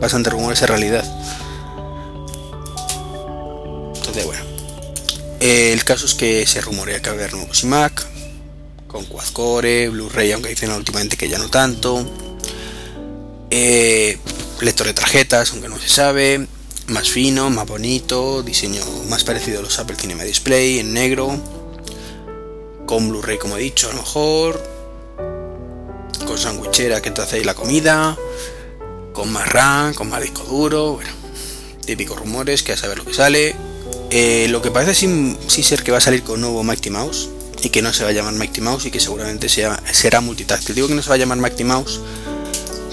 Pasan 0.00 0.22
de 0.22 0.30
rumores 0.30 0.62
a 0.62 0.66
realidad. 0.66 1.04
Entonces, 3.94 4.24
bueno. 4.24 4.42
el 5.40 5.84
caso 5.84 6.06
es 6.06 6.14
que 6.14 6.46
se 6.46 6.60
rumorea 6.62 7.00
que 7.00 7.10
va 7.10 7.16
a 7.16 7.18
haber 7.18 7.34
nuevos 7.34 7.62
iMac, 7.62 8.06
con 8.92 9.06
quad-core, 9.06 9.88
Blu-ray, 9.88 10.32
aunque 10.32 10.50
dicen 10.50 10.70
últimamente 10.70 11.16
que 11.16 11.28
ya 11.28 11.38
no 11.38 11.48
tanto. 11.48 12.04
Eh, 13.50 14.18
lector 14.60 14.86
de 14.86 14.94
tarjetas, 14.94 15.50
aunque 15.50 15.68
no 15.68 15.78
se 15.80 15.88
sabe. 15.88 16.46
Más 16.88 17.10
fino, 17.10 17.48
más 17.48 17.66
bonito, 17.66 18.42
diseño 18.42 18.84
más 19.08 19.24
parecido 19.24 19.60
a 19.60 19.62
los 19.62 19.78
Apple 19.78 19.96
Cinema 19.98 20.24
Display, 20.24 20.78
en 20.78 20.92
negro 20.92 21.40
con 22.86 23.08
Blu-ray 23.08 23.38
como 23.38 23.56
he 23.56 23.60
dicho, 23.60 23.88
a 23.88 23.92
lo 23.92 24.02
mejor, 24.02 24.62
con 26.26 26.36
sandwichera 26.36 27.00
que 27.00 27.10
te 27.10 27.22
hacéis 27.22 27.46
la 27.46 27.54
comida, 27.54 28.18
con 29.14 29.32
más 29.32 29.48
RAM, 29.48 29.94
con 29.94 30.10
más 30.10 30.20
disco 30.20 30.42
duro, 30.42 30.92
bueno, 30.94 31.10
típicos 31.86 32.18
rumores 32.18 32.62
que 32.62 32.72
a 32.72 32.76
saber 32.76 32.98
lo 32.98 33.06
que 33.06 33.14
sale. 33.14 33.56
Eh, 34.10 34.46
lo 34.50 34.60
que 34.60 34.70
parece 34.70 34.94
sí, 34.94 35.62
ser 35.62 35.82
que 35.82 35.90
va 35.90 35.98
a 35.98 36.00
salir 36.02 36.22
con 36.22 36.40
nuevo 36.42 36.62
Mighty 36.62 36.90
Mouse 36.90 37.30
y 37.62 37.70
que 37.70 37.80
no 37.80 37.92
se 37.92 38.04
va 38.04 38.10
a 38.10 38.12
llamar 38.12 38.34
Mighty 38.34 38.60
Mouse 38.60 38.86
y 38.86 38.90
que 38.90 39.00
seguramente 39.00 39.48
sea, 39.48 39.80
será 39.92 40.20
multitáctil. 40.20 40.74
Digo 40.74 40.88
que 40.88 40.94
no 40.94 41.02
se 41.02 41.08
va 41.08 41.14
a 41.14 41.18
llamar 41.18 41.38
Mighty 41.38 41.64
Mouse 41.64 42.00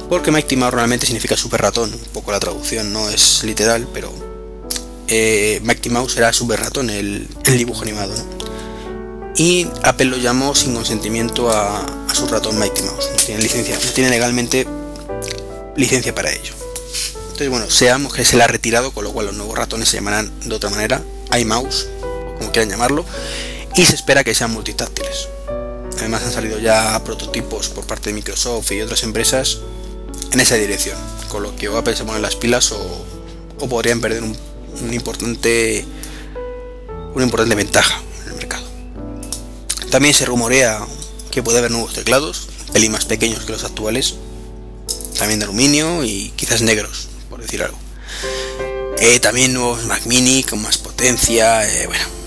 porque 0.09 0.31
Mighty 0.31 0.55
Mouse 0.55 0.73
realmente 0.73 1.05
significa 1.05 1.37
super 1.37 1.61
ratón, 1.61 1.93
un 1.93 1.99
poco 2.13 2.31
la 2.31 2.39
traducción 2.39 2.91
no 2.91 3.09
es 3.09 3.43
literal, 3.43 3.87
pero 3.93 4.11
eh, 5.07 5.59
Mighty 5.63 5.89
Mouse 5.89 6.13
será 6.13 6.33
super 6.33 6.59
ratón 6.59 6.89
el, 6.89 7.27
dibujo 7.45 7.83
animado. 7.83 8.13
y 9.35 9.67
Apple 9.83 10.05
lo 10.05 10.17
llamó 10.17 10.55
sin 10.55 10.73
consentimiento 10.73 11.51
a, 11.51 11.85
su 12.13 12.27
ratón 12.27 12.57
Mighty 12.57 12.81
Mouse. 12.81 13.09
No 13.11 13.23
tiene 13.23 13.41
licencia, 13.41 13.75
no 13.75 13.91
tiene 13.91 14.09
legalmente 14.09 14.67
licencia 15.75 16.13
para 16.13 16.31
ello. 16.31 16.53
Entonces, 17.21 17.49
bueno, 17.49 17.69
seamos 17.69 18.13
que 18.13 18.25
se 18.25 18.35
le 18.35 18.43
ha 18.43 18.47
retirado, 18.47 18.91
con 18.91 19.03
lo 19.03 19.13
cual 19.13 19.27
los 19.27 19.35
nuevos 19.35 19.57
ratones 19.57 19.89
se 19.89 19.97
llamarán 19.97 20.31
de 20.43 20.55
otra 20.55 20.71
manera, 20.71 21.01
iMouse, 21.39 21.87
como 22.37 22.51
quieran 22.51 22.69
llamarlo, 22.69 23.05
y 23.75 23.85
se 23.85 23.95
espera 23.95 24.23
que 24.23 24.35
sean 24.35 24.51
multitáctiles. 24.51 25.27
Además 25.97 26.23
han 26.23 26.31
salido 26.31 26.59
ya 26.59 27.01
prototipos 27.03 27.69
por 27.69 27.85
parte 27.85 28.09
de 28.09 28.13
Microsoft 28.13 28.71
y 28.71 28.81
otras 28.81 29.03
empresas 29.03 29.59
en 30.31 30.39
esa 30.39 30.55
dirección, 30.55 30.97
con 31.27 31.43
lo 31.43 31.55
que 31.55 31.69
o 31.69 31.77
Apple 31.77 31.95
se 31.95 32.03
pone 32.03 32.19
las 32.19 32.35
pilas 32.35 32.71
o, 32.71 33.05
podrían 33.67 33.99
perder 33.99 34.23
un, 34.23 34.35
importante 34.93 35.85
una 37.13 37.25
importante 37.25 37.55
ventaja 37.55 38.01
también 39.89 40.13
se 40.13 40.25
rumorea 40.25 40.85
que 41.31 41.41
puede 41.41 41.57
haber 41.57 41.71
nuevos 41.71 41.93
teclados, 41.93 42.47
pelín 42.71 42.91
más 42.91 43.05
pequeños 43.05 43.43
que 43.43 43.53
los 43.53 43.63
actuales, 43.63 44.15
también 45.17 45.39
de 45.39 45.45
aluminio 45.45 46.03
y 46.03 46.31
quizás 46.35 46.61
negros, 46.61 47.07
por 47.29 47.41
decir 47.41 47.63
algo. 47.63 47.77
Eh, 48.99 49.19
también 49.19 49.53
nuevos 49.53 49.85
Mac 49.85 50.05
Mini 50.05 50.43
con 50.43 50.61
más 50.61 50.77
potencia, 50.77 51.67
eh, 51.67 51.87
bueno. 51.87 52.18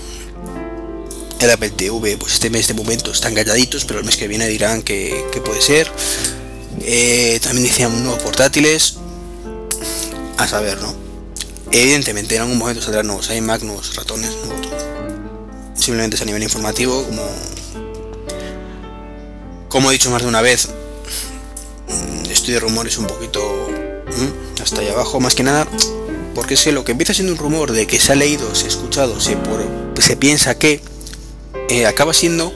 El 1.43 1.51
Apple 1.51 1.71
TV, 1.71 2.15
pues 2.15 2.35
este 2.35 2.49
mes 2.49 2.69
de 2.69 2.73
momento 2.73 3.11
están 3.11 3.35
calladitos, 3.35 3.83
pero 3.83 3.99
el 3.99 4.05
mes 4.05 4.15
que 4.15 4.29
viene 4.29 4.47
dirán 4.47 4.81
que, 4.81 5.25
puede 5.43 5.61
ser. 5.61 5.91
Eh, 6.79 7.37
también 7.43 7.67
decían 7.67 8.01
nuevos 8.01 8.23
portátiles, 8.23 8.95
a 10.37 10.47
saber, 10.47 10.81
¿no? 10.81 10.95
Evidentemente 11.69 12.35
en 12.35 12.43
algún 12.43 12.57
momento 12.57 12.81
saldrán 12.81 13.07
nuevos 13.07 13.29
iMac, 13.29 13.61
nuevos 13.63 13.93
ratones, 13.93 14.29
nuevo 14.45 14.61
todo. 14.61 14.77
Simplemente 15.75 16.15
es 16.15 16.21
a 16.21 16.25
nivel 16.25 16.43
informativo, 16.43 17.03
como 17.03 17.23
como 19.67 19.89
he 19.89 19.93
dicho 19.93 20.11
más 20.11 20.21
de 20.21 20.29
una 20.29 20.41
vez, 20.41 20.69
mm, 21.89 22.31
estoy 22.31 22.53
de 22.53 22.61
rumores 22.61 22.97
un 22.97 23.07
poquito 23.07 23.41
mm, 24.07 24.61
hasta 24.61 24.79
ahí 24.79 24.87
abajo, 24.87 25.19
más 25.19 25.35
que 25.35 25.43
nada, 25.43 25.67
porque 26.35 26.55
sé 26.55 26.71
lo 26.71 26.85
que 26.85 26.93
empieza 26.93 27.13
siendo 27.13 27.33
un 27.33 27.39
rumor 27.39 27.73
de 27.73 27.85
que 27.85 27.99
se 27.99 28.13
ha 28.13 28.15
leído, 28.15 28.55
se 28.55 28.63
ha 28.63 28.67
escuchado, 28.69 29.19
se, 29.19 29.35
se 29.99 30.15
piensa 30.15 30.57
que 30.57 30.92
eh, 31.69 31.85
acaba 31.85 32.13
siendo 32.13 32.53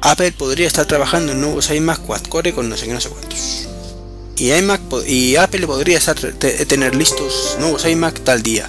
Apple 0.00 0.32
podría 0.32 0.66
estar 0.66 0.86
trabajando 0.86 1.32
en 1.32 1.40
nuevos 1.40 1.70
iMac 1.70 2.00
quad-core 2.00 2.52
con 2.52 2.68
no 2.68 2.76
sé 2.76 2.86
qué, 2.86 2.92
no 2.92 3.00
sé 3.00 3.08
cuántos. 3.08 3.68
Y, 4.36 4.52
iMac, 4.52 4.80
y 5.06 5.36
Apple 5.36 5.66
podría 5.66 5.98
estar, 5.98 6.16
tener 6.16 6.94
listos 6.94 7.56
nuevos 7.58 7.86
iMac 7.86 8.20
tal 8.20 8.42
día. 8.42 8.68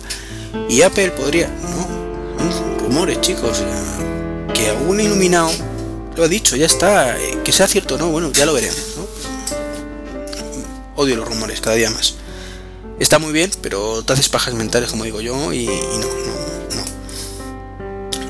Y 0.70 0.82
Apple 0.82 1.12
podría... 1.12 1.48
No, 1.48 2.80
rumores 2.80 3.20
chicos. 3.22 3.64
Que 4.54 4.70
algún 4.70 5.02
iluminado 5.02 5.52
lo 6.16 6.24
ha 6.24 6.28
dicho, 6.28 6.56
ya 6.56 6.66
está. 6.66 7.20
Eh, 7.20 7.40
que 7.44 7.52
sea 7.52 7.68
cierto 7.68 7.98
no, 7.98 8.10
bueno, 8.10 8.32
ya 8.32 8.46
lo 8.46 8.54
veremos. 8.54 8.80
Odio 10.96 11.18
los 11.18 11.28
rumores 11.28 11.60
cada 11.60 11.76
día 11.76 11.90
más. 11.90 12.16
Está 13.00 13.20
muy 13.20 13.34
bien, 13.34 13.52
pero 13.62 14.04
te 14.04 14.14
haces 14.14 14.30
pajas 14.30 14.54
mentales, 14.54 14.90
como 14.90 15.04
digo 15.04 15.20
yo, 15.20 15.52
y, 15.52 15.66
no, 15.66 16.08
no, 16.08 16.36
no. 16.76 16.84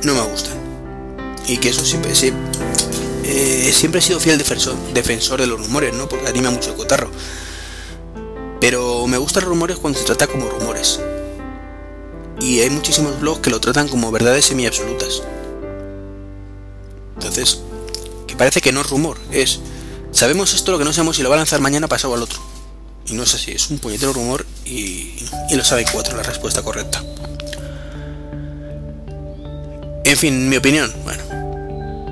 No 0.03 0.13
me 0.15 0.31
gustan. 0.31 0.55
Y 1.47 1.58
que 1.58 1.69
eso 1.69 1.86
siempre, 1.86 2.15
siempre, 2.15 2.41
eh, 3.23 3.71
siempre 3.73 3.99
he 3.99 4.01
sido 4.01 4.19
fiel 4.19 4.38
defensor, 4.38 5.39
de 5.39 5.47
los 5.47 5.60
rumores, 5.60 5.93
¿no? 5.93 6.10
Porque 6.10 6.27
anima 6.27 6.49
mucho 6.49 6.71
el 6.71 6.75
cotarro. 6.75 7.12
Pero 8.60 9.05
me 9.08 9.17
gustan 9.17 9.43
los 9.43 9.49
rumores 9.49 9.77
cuando 9.77 9.99
se 9.99 10.05
trata 10.05 10.27
como 10.27 10.49
rumores. 10.49 10.99
Y 12.39 12.60
hay 12.60 12.69
muchísimos 12.69 13.19
blogs 13.19 13.41
que 13.41 13.49
lo 13.49 13.60
tratan 13.60 13.88
como 13.88 14.12
verdades 14.12 14.45
semi-absolutas. 14.45 15.21
Entonces, 17.15 17.60
parece 18.36 18.62
que 18.62 18.71
no 18.71 18.81
es 18.81 18.89
rumor, 18.89 19.17
es 19.31 19.60
sabemos 20.12 20.53
esto 20.53 20.71
lo 20.71 20.77
que 20.77 20.86
no 20.86 20.93
sabemos 20.93 21.17
si 21.17 21.23
lo 21.23 21.29
va 21.29 21.36
a 21.36 21.39
lanzar 21.39 21.62
mañana 21.62 21.88
pasado 21.88 22.13
al 22.13 22.21
otro. 22.21 22.39
Y 23.08 23.13
no 23.13 23.23
es 23.23 23.34
así, 23.36 23.51
es 23.51 23.69
un 23.69 23.77
puñetero 23.79 24.13
rumor 24.13 24.45
y, 24.65 25.13
y 25.49 25.55
lo 25.55 25.63
sabe 25.63 25.86
cuatro 25.91 26.17
la 26.17 26.23
respuesta 26.23 26.63
correcta. 26.63 27.03
En 30.03 30.17
fin, 30.17 30.49
mi 30.49 30.55
opinión, 30.55 30.93
bueno, 31.03 31.23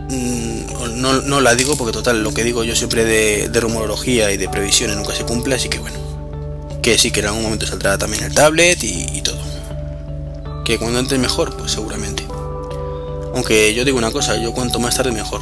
no, 0.09 1.21
no, 1.21 1.41
la 1.41 1.55
digo 1.55 1.75
porque 1.77 1.91
total, 1.91 2.23
lo 2.23 2.33
que 2.33 2.43
digo 2.43 2.63
yo 2.63 2.75
siempre 2.75 3.05
de, 3.05 3.49
de 3.49 3.59
rumorología 3.59 4.31
y 4.31 4.37
de 4.37 4.49
previsiones 4.49 4.97
nunca 4.97 5.15
se 5.15 5.25
cumple, 5.25 5.55
así 5.55 5.69
que 5.69 5.79
bueno. 5.79 5.97
Que 6.81 6.97
sí 6.97 7.11
que 7.11 7.21
en 7.21 7.27
algún 7.27 7.43
momento 7.43 7.65
saldrá 7.65 7.97
también 7.97 8.23
el 8.23 8.35
tablet 8.35 8.83
y, 8.83 9.21
todo. 9.21 9.39
Que 10.65 10.77
cuando 10.77 10.99
antes 10.99 11.17
mejor, 11.17 11.55
pues 11.55 11.71
seguramente. 11.71 12.25
Aunque 13.33 13.73
yo 13.73 13.85
digo 13.85 13.97
una 13.97 14.11
cosa, 14.11 14.35
yo 14.35 14.53
cuanto 14.53 14.79
más 14.79 14.97
tarde 14.97 15.13
mejor. 15.13 15.41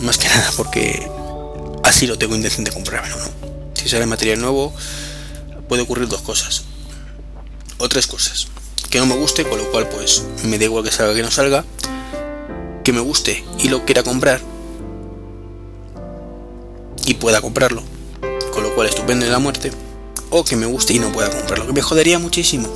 Más 0.00 0.16
que 0.16 0.28
nada 0.30 0.50
porque 0.56 1.06
así 1.82 2.06
lo 2.06 2.16
tengo 2.16 2.34
intención 2.34 2.64
de 2.64 2.72
comprármelo, 2.72 3.16
¿no? 3.18 3.24
Si 3.74 3.90
sale 3.90 4.06
material 4.06 4.40
nuevo, 4.40 4.72
puede 5.68 5.82
ocurrir 5.82 6.08
dos 6.08 6.22
cosas. 6.22 6.62
O 7.76 7.88
tres 7.88 8.06
cosas. 8.06 8.48
Que 8.88 8.98
no 8.98 9.06
me 9.06 9.16
guste, 9.16 9.44
con 9.44 9.58
lo 9.58 9.70
cual 9.70 9.86
pues 9.88 10.24
me 10.44 10.58
da 10.58 10.64
igual 10.64 10.82
que 10.82 10.90
salga 10.92 11.14
que 11.14 11.22
no 11.22 11.30
salga. 11.30 11.64
Que 12.84 12.92
me 12.92 13.00
guste 13.00 13.44
y 13.58 13.68
lo 13.68 13.84
quiera 13.84 14.02
comprar. 14.02 14.40
Y 17.06 17.14
pueda 17.14 17.40
comprarlo. 17.40 17.82
Con 18.52 18.62
lo 18.62 18.74
cual 18.74 18.88
estupendo 18.88 19.24
de 19.24 19.32
la 19.32 19.38
muerte. 19.38 19.70
O 20.30 20.44
que 20.44 20.56
me 20.56 20.66
guste 20.66 20.94
y 20.94 20.98
no 20.98 21.12
pueda 21.12 21.30
comprarlo. 21.30 21.66
Que 21.66 21.72
me 21.72 21.82
jodería 21.82 22.18
muchísimo. 22.18 22.68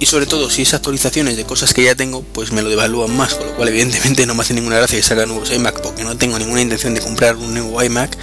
Y 0.00 0.06
sobre 0.06 0.26
todo, 0.26 0.48
si 0.48 0.62
es 0.62 0.74
actualizaciones 0.74 1.36
de 1.36 1.44
cosas 1.44 1.74
que 1.74 1.82
ya 1.82 1.94
tengo, 1.96 2.22
pues 2.22 2.52
me 2.52 2.62
lo 2.62 2.68
devalúan 2.68 3.16
más, 3.16 3.34
con 3.34 3.48
lo 3.48 3.56
cual 3.56 3.68
evidentemente 3.68 4.26
no 4.26 4.34
me 4.36 4.42
hace 4.42 4.54
ninguna 4.54 4.76
gracia 4.76 4.96
que 4.96 5.02
salga 5.02 5.26
nuevos 5.26 5.50
iMac, 5.50 5.80
porque 5.82 6.04
no 6.04 6.16
tengo 6.16 6.38
ninguna 6.38 6.60
intención 6.60 6.94
de 6.94 7.00
comprar 7.00 7.34
un 7.34 7.52
nuevo 7.52 7.82
iMac 7.82 8.16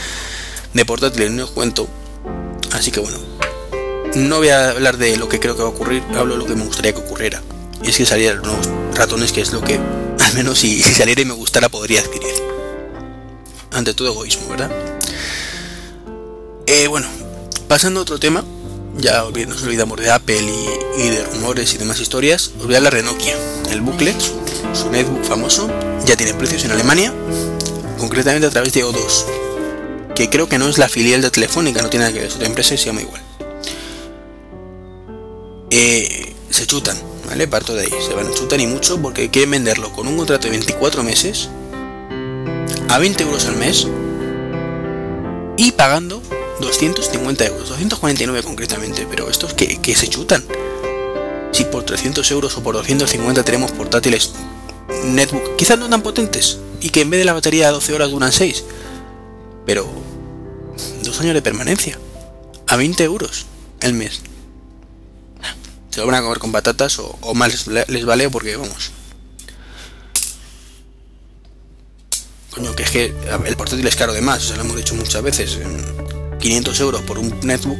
de 0.74 0.86
portátil, 0.86 1.36
no 1.36 1.44
os 1.44 1.52
cuento. 1.52 1.88
Así 2.72 2.92
que 2.92 3.02
bueno, 3.02 3.18
no 4.16 4.38
voy 4.38 4.50
a 4.50 4.70
hablar 4.70 4.98
de 4.98 5.18
lo 5.18 5.28
que 5.28 5.42
creo 5.42 5.58
que 5.58 5.64
va 5.64 5.68
a 5.68 5.72
ocurrir, 5.72 6.02
hablo 6.16 6.36
de 6.36 6.40
lo 6.40 6.46
que 6.46 6.56
me 6.56 6.64
gustaría 6.64 6.94
que 6.94 7.00
ocurriera. 7.00 7.42
Y 7.86 7.90
es 7.90 7.98
que 7.98 8.06
salieran 8.06 8.42
nuevos 8.42 8.68
ratones, 8.96 9.32
que 9.32 9.42
es 9.42 9.54
lo 9.54 9.62
que, 9.62 9.76
al 10.20 10.34
menos 10.34 10.60
si, 10.60 10.82
saliera 10.82 11.22
y 11.22 11.26
me 11.26 11.34
gustara, 11.34 11.70
podría 11.70 12.02
adquirir. 12.02 12.34
Ante 13.72 13.94
todo 13.94 14.08
egoísmo, 14.08 14.48
¿verdad? 14.50 14.72
Eh, 16.66 16.88
bueno, 16.88 17.08
pasando 17.68 18.00
a 18.00 18.04
otro 18.04 18.20
tema, 18.20 18.44
ya 18.98 19.24
nos 19.48 19.64
olvidamos 19.64 20.00
de 20.00 20.10
Apple 20.10 20.42
y, 20.98 21.10
de 21.10 21.24
rumores 21.26 21.74
y 21.74 21.78
demás 21.78 22.00
historias, 22.00 22.52
os 22.60 22.66
voy 22.66 22.76
a. 22.76 22.80
El 22.80 23.82
bucle, 23.82 24.16
su 24.74 24.90
netbook 24.90 25.24
famoso, 25.24 25.70
ya 26.06 26.16
tiene 26.16 26.34
precios 26.34 26.64
en 26.64 26.72
Alemania, 26.72 27.14
concretamente 27.98 28.48
a 28.48 28.50
través 28.50 28.74
de 28.74 28.86
O2, 28.86 29.26
que 30.16 30.30
creo 30.30 30.48
que 30.48 30.58
no 30.58 30.70
es 30.70 30.78
la 30.78 30.88
filial 30.88 31.22
de 31.22 31.30
Telefónica, 31.30 31.82
no 31.82 31.90
tiene 31.90 32.06
nada 32.06 32.14
que 32.14 32.20
ver, 32.20 32.30
es 32.30 32.36
otra 32.36 32.48
empresa 32.48 32.74
y 32.74 32.78
se 32.78 32.86
llama 32.86 33.02
igual. 33.02 33.22
Eh, 35.72 36.35
se 36.56 36.66
chutan, 36.66 36.98
¿vale? 37.28 37.50
Parto 37.50 37.76
de 37.76 37.82
ahí, 37.82 37.94
se 38.08 38.14
van 38.14 38.28
a 38.28 38.34
chutar 38.34 38.62
y 38.62 38.66
mucho 38.66 39.02
porque 39.02 39.30
quieren 39.30 39.52
venderlo 39.52 39.92
con 39.92 40.08
un 40.08 40.16
contrato 40.16 40.46
de 40.46 40.52
24 40.52 41.04
meses 41.04 41.50
a 42.88 42.98
20 42.98 43.24
euros 43.24 43.46
al 43.46 43.58
mes 43.58 43.86
y 45.58 45.74
pagando 45.74 46.22
250 46.62 47.46
euros, 47.46 47.68
249 47.68 48.44
concretamente, 48.44 49.06
pero 49.10 49.30
estos 49.30 49.54
que, 49.54 49.82
que 49.82 49.96
se 49.96 50.08
chutan. 50.08 50.46
Si 51.52 51.66
por 51.66 51.84
300 51.84 52.32
euros 52.32 52.56
o 52.58 52.64
por 52.64 52.76
250 52.76 53.44
tenemos 53.44 53.74
portátiles 53.74 54.32
netbook, 55.04 55.58
quizás 55.58 55.78
no 55.78 55.90
tan 55.90 56.02
potentes, 56.04 56.60
y 56.80 56.90
que 56.90 57.02
en 57.02 57.10
vez 57.10 57.20
de 57.20 57.26
la 57.26 57.34
batería 57.34 57.68
de 57.68 57.74
12 57.74 57.94
horas 57.94 58.12
duran 58.12 58.32
6, 58.32 58.64
pero 59.66 59.86
dos 61.04 61.20
años 61.20 61.34
de 61.34 61.42
permanencia, 61.42 62.00
a 62.68 62.78
20 62.78 63.04
euros 63.04 63.46
el 63.82 63.94
mes. 63.94 64.22
Se 65.96 66.02
lo 66.02 66.08
van 66.08 66.16
a 66.16 66.22
comer 66.22 66.40
con 66.40 66.52
patatas 66.52 67.00
o, 67.00 67.18
o 67.22 67.34
más 67.34 67.68
les, 67.68 68.06
vale 68.06 68.30
porque 68.30 68.58
vamos. 68.58 68.92
Coño, 72.52 72.76
que 72.76 72.84
es 72.84 72.92
que 72.92 73.16
el 73.46 73.56
portátil 73.56 73.88
es 73.88 73.96
caro 73.96 74.12
de 74.12 74.20
más, 74.20 74.44
se 74.44 74.58
lo 74.58 74.64
hemos 74.64 74.76
dicho 74.76 74.94
muchas 74.94 75.24
veces. 75.24 75.58
500 76.38 76.80
euros 76.82 77.02
por 77.04 77.18
un 77.18 77.40
netbook, 77.44 77.80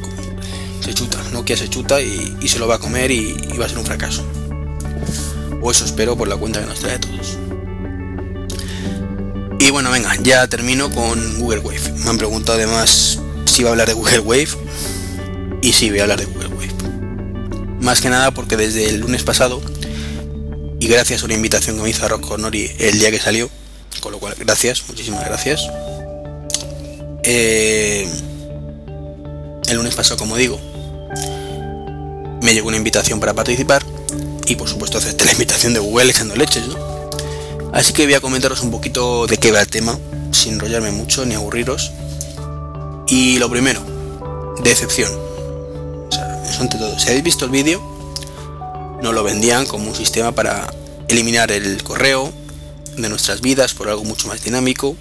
se 0.82 0.94
chuta, 0.94 1.22
Nokia 1.34 1.58
se 1.58 1.70
chuta 1.70 2.02
y, 2.02 2.48
se 2.48 2.58
lo 2.58 2.70
va 2.70 2.76
a 2.76 2.80
comer 2.80 3.12
y, 3.12 3.34
va 3.60 3.66
a 3.66 3.68
ser 3.68 3.80
un 3.80 3.86
fracaso. 3.86 4.26
O 5.62 5.70
eso 5.70 5.84
espero 5.84 6.16
por 6.16 6.30
la 6.30 6.38
cuenta 6.38 6.62
que 6.62 6.68
nos 6.68 6.80
trae 6.80 6.96
a 6.96 7.02
todos. 7.02 7.38
Y 9.60 9.72
bueno, 9.72 9.92
venga, 9.92 10.16
ya 10.24 10.48
termino 10.48 10.90
con 10.90 11.38
Google 11.38 11.60
Wave. 11.60 11.92
Me 11.98 12.12
han 12.12 12.18
preguntado 12.18 12.58
además 12.60 13.20
si 13.44 13.64
va 13.64 13.72
a 13.72 13.74
hablar 13.74 13.90
de 13.90 13.94
Google 13.94 14.20
Wave. 14.20 14.48
Y 15.62 15.74
sí, 15.74 15.90
voy 15.90 16.00
a 16.00 16.04
hablar 16.04 16.20
de 16.20 16.28
Google. 16.28 16.45
Más 17.86 18.02
que 18.02 18.10
nada 18.10 18.32
porque 18.32 18.58
desde 18.58 18.90
el 18.90 18.98
lunes 18.98 19.22
pasado, 19.22 19.62
y 20.80 20.88
gracias 20.88 21.22
a 21.22 21.26
una 21.26 21.36
invitación 21.36 21.78
que 21.78 21.84
me 21.84 21.90
hizo 21.92 22.04
a 22.04 22.38
Nori 22.40 22.72
el 22.80 22.98
día 22.98 23.12
que 23.12 23.20
salió, 23.20 23.48
con 24.00 24.12
lo 24.12 24.18
cual 24.18 24.34
gracias, 24.40 24.82
muchísimas 24.88 25.24
gracias. 25.24 25.70
Eh, 27.22 28.10
el 29.68 29.78
lunes 29.78 29.94
pasado, 29.94 30.18
como 30.18 30.36
digo, 30.36 30.60
me 32.42 32.56
llegó 32.56 32.70
una 32.70 32.78
invitación 32.78 33.20
para 33.20 33.36
participar 33.36 33.86
y 34.48 34.56
por 34.56 34.68
supuesto 34.68 34.98
acepté 34.98 35.26
la 35.26 35.34
invitación 35.34 35.76
de 35.76 35.80
Google 35.80 36.10
echando 36.10 36.36
leches, 36.36 36.68
¿no? 36.68 37.12
Así 37.72 37.94
que 37.94 38.06
voy 38.06 38.16
a 38.16 38.20
comentaros 38.20 38.64
un 38.64 38.72
poquito 38.72 39.28
de 39.28 39.38
qué 39.38 39.52
va 39.52 39.62
el 39.62 39.68
tema, 39.68 40.00
sin 40.32 40.54
enrollarme 40.54 40.90
mucho 40.90 41.24
ni 41.24 41.36
aburriros. 41.36 41.92
Y 43.08 43.38
lo 43.38 43.48
primero, 43.48 43.80
decepción. 44.64 45.25
Ante 46.60 46.78
todo. 46.78 46.98
Si 46.98 47.08
habéis 47.10 47.24
visto 47.24 47.46
el 47.46 47.52
vídeo, 47.52 47.82
nos 49.02 49.14
lo 49.14 49.24
vendían 49.24 49.66
como 49.66 49.90
un 49.90 49.96
sistema 49.96 50.32
para 50.32 50.74
eliminar 51.10 51.52
el 51.52 51.84
correo 51.84 52.32
de 52.96 53.10
nuestras 53.10 53.42
vidas 53.42 53.74
por 53.74 53.90
algo 53.90 54.04
mucho 54.06 54.28
más 54.28 54.42
dinámico, 54.42 54.96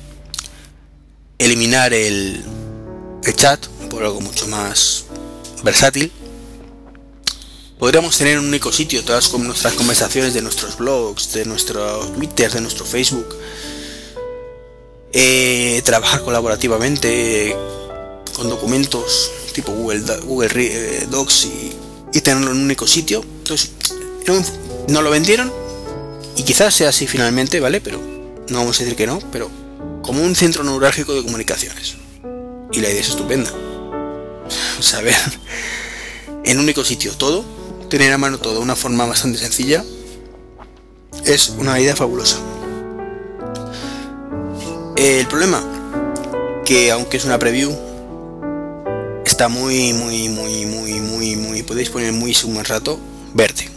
eliminar 1.39 1.95
el, 1.95 2.43
chat 3.37 3.65
por 3.89 4.03
algo 4.03 4.21
mucho 4.21 4.49
más 4.49 5.05
versátil, 5.63 6.11
podríamos 7.79 8.19
tener 8.19 8.39
un 8.39 8.47
único 8.47 8.73
sitio 8.73 9.05
todas 9.05 9.33
nuestras 9.35 9.75
conversaciones 9.75 10.35
de 10.35 10.43
nuestros 10.43 10.77
blogs, 10.77 11.33
de 11.35 11.45
nuestro 11.45 12.01
Twitter, 12.09 12.51
de 12.51 12.61
nuestro 12.61 12.85
Facebook, 12.85 13.29
eh, 15.13 15.81
trabajar 15.85 16.23
colaborativamente 16.23 17.57
con 18.35 18.49
documentos 18.51 19.31
tipo 19.55 19.73
Google, 19.73 20.03
Google 20.25 20.51
eh, 20.57 21.07
Docs 21.09 21.47
y, 22.13 22.21
tenerlo 22.21 22.53
en 22.53 22.59
un 22.59 22.65
único 22.65 22.87
sitio. 22.87 23.25
Entonces, 23.39 23.71
no 24.89 25.03
lo 25.03 25.11
vendieron 25.11 25.53
y 26.37 26.43
quizás 26.43 26.75
sea 26.75 26.91
así 26.91 27.07
finalmente, 27.07 27.61
¿vale? 27.61 27.81
Pero 27.81 28.01
no 28.49 28.59
vamos 28.59 28.77
a 28.79 28.85
decir 28.85 28.97
que 28.97 29.07
no, 29.07 29.19
pero 29.33 29.51
como 30.03 30.23
un 30.23 30.37
centro 30.37 30.63
neurálgico 30.63 31.15
de 31.15 31.23
comunicaciones. 31.23 31.97
Y 32.73 32.81
la 32.81 32.91
idea 32.91 33.01
es 33.01 33.09
estupenda 33.09 33.53
saber 34.81 35.15
en 36.45 36.59
un 36.59 36.65
único 36.65 36.85
sitio 36.85 37.13
todo, 37.17 37.45
tener 37.89 38.13
a 38.13 38.19
mano 38.19 38.39
todo 38.39 38.55
de 38.55 38.61
una 38.61 38.77
forma 38.77 39.07
bastante 39.07 39.39
sencilla, 39.39 39.85
es 41.25 41.51
una 41.51 41.81
idea 41.81 41.97
fabulosa. 41.97 42.39
El 44.97 45.27
problema, 45.27 45.63
que 46.65 46.91
aunque 46.91 47.17
es 47.17 47.25
una 47.25 47.39
preview, 47.39 47.75
está 49.35 49.49
muy, 49.49 49.93
muy, 49.93 50.29
muy, 50.29 50.65
muy, 50.65 51.01
muy, 51.01 51.35
muy, 51.35 51.63
podéis 51.65 51.91
poner 51.91 52.13
muy 52.13 52.37
un 52.45 52.65
rato, 52.65 53.01
verde. 53.33 53.69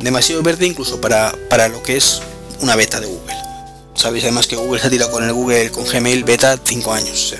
Demasiado 0.00 0.42
verde 0.42 0.66
incluso 0.66 1.00
para, 1.00 1.32
para 1.48 1.68
lo 1.68 1.80
que 1.84 1.96
es 1.96 2.20
una 2.60 2.74
beta 2.74 2.98
de 2.98 3.06
Google. 3.06 3.36
Sabéis 3.94 4.24
además 4.24 4.48
que 4.48 4.56
Google 4.56 4.80
se 4.80 4.88
ha 4.88 4.90
tirado 4.90 5.12
con 5.12 5.22
el 5.22 5.32
Google, 5.32 5.70
con 5.70 5.84
Gmail 5.84 6.24
beta 6.24 6.58
5 6.60 6.92
años. 6.92 7.36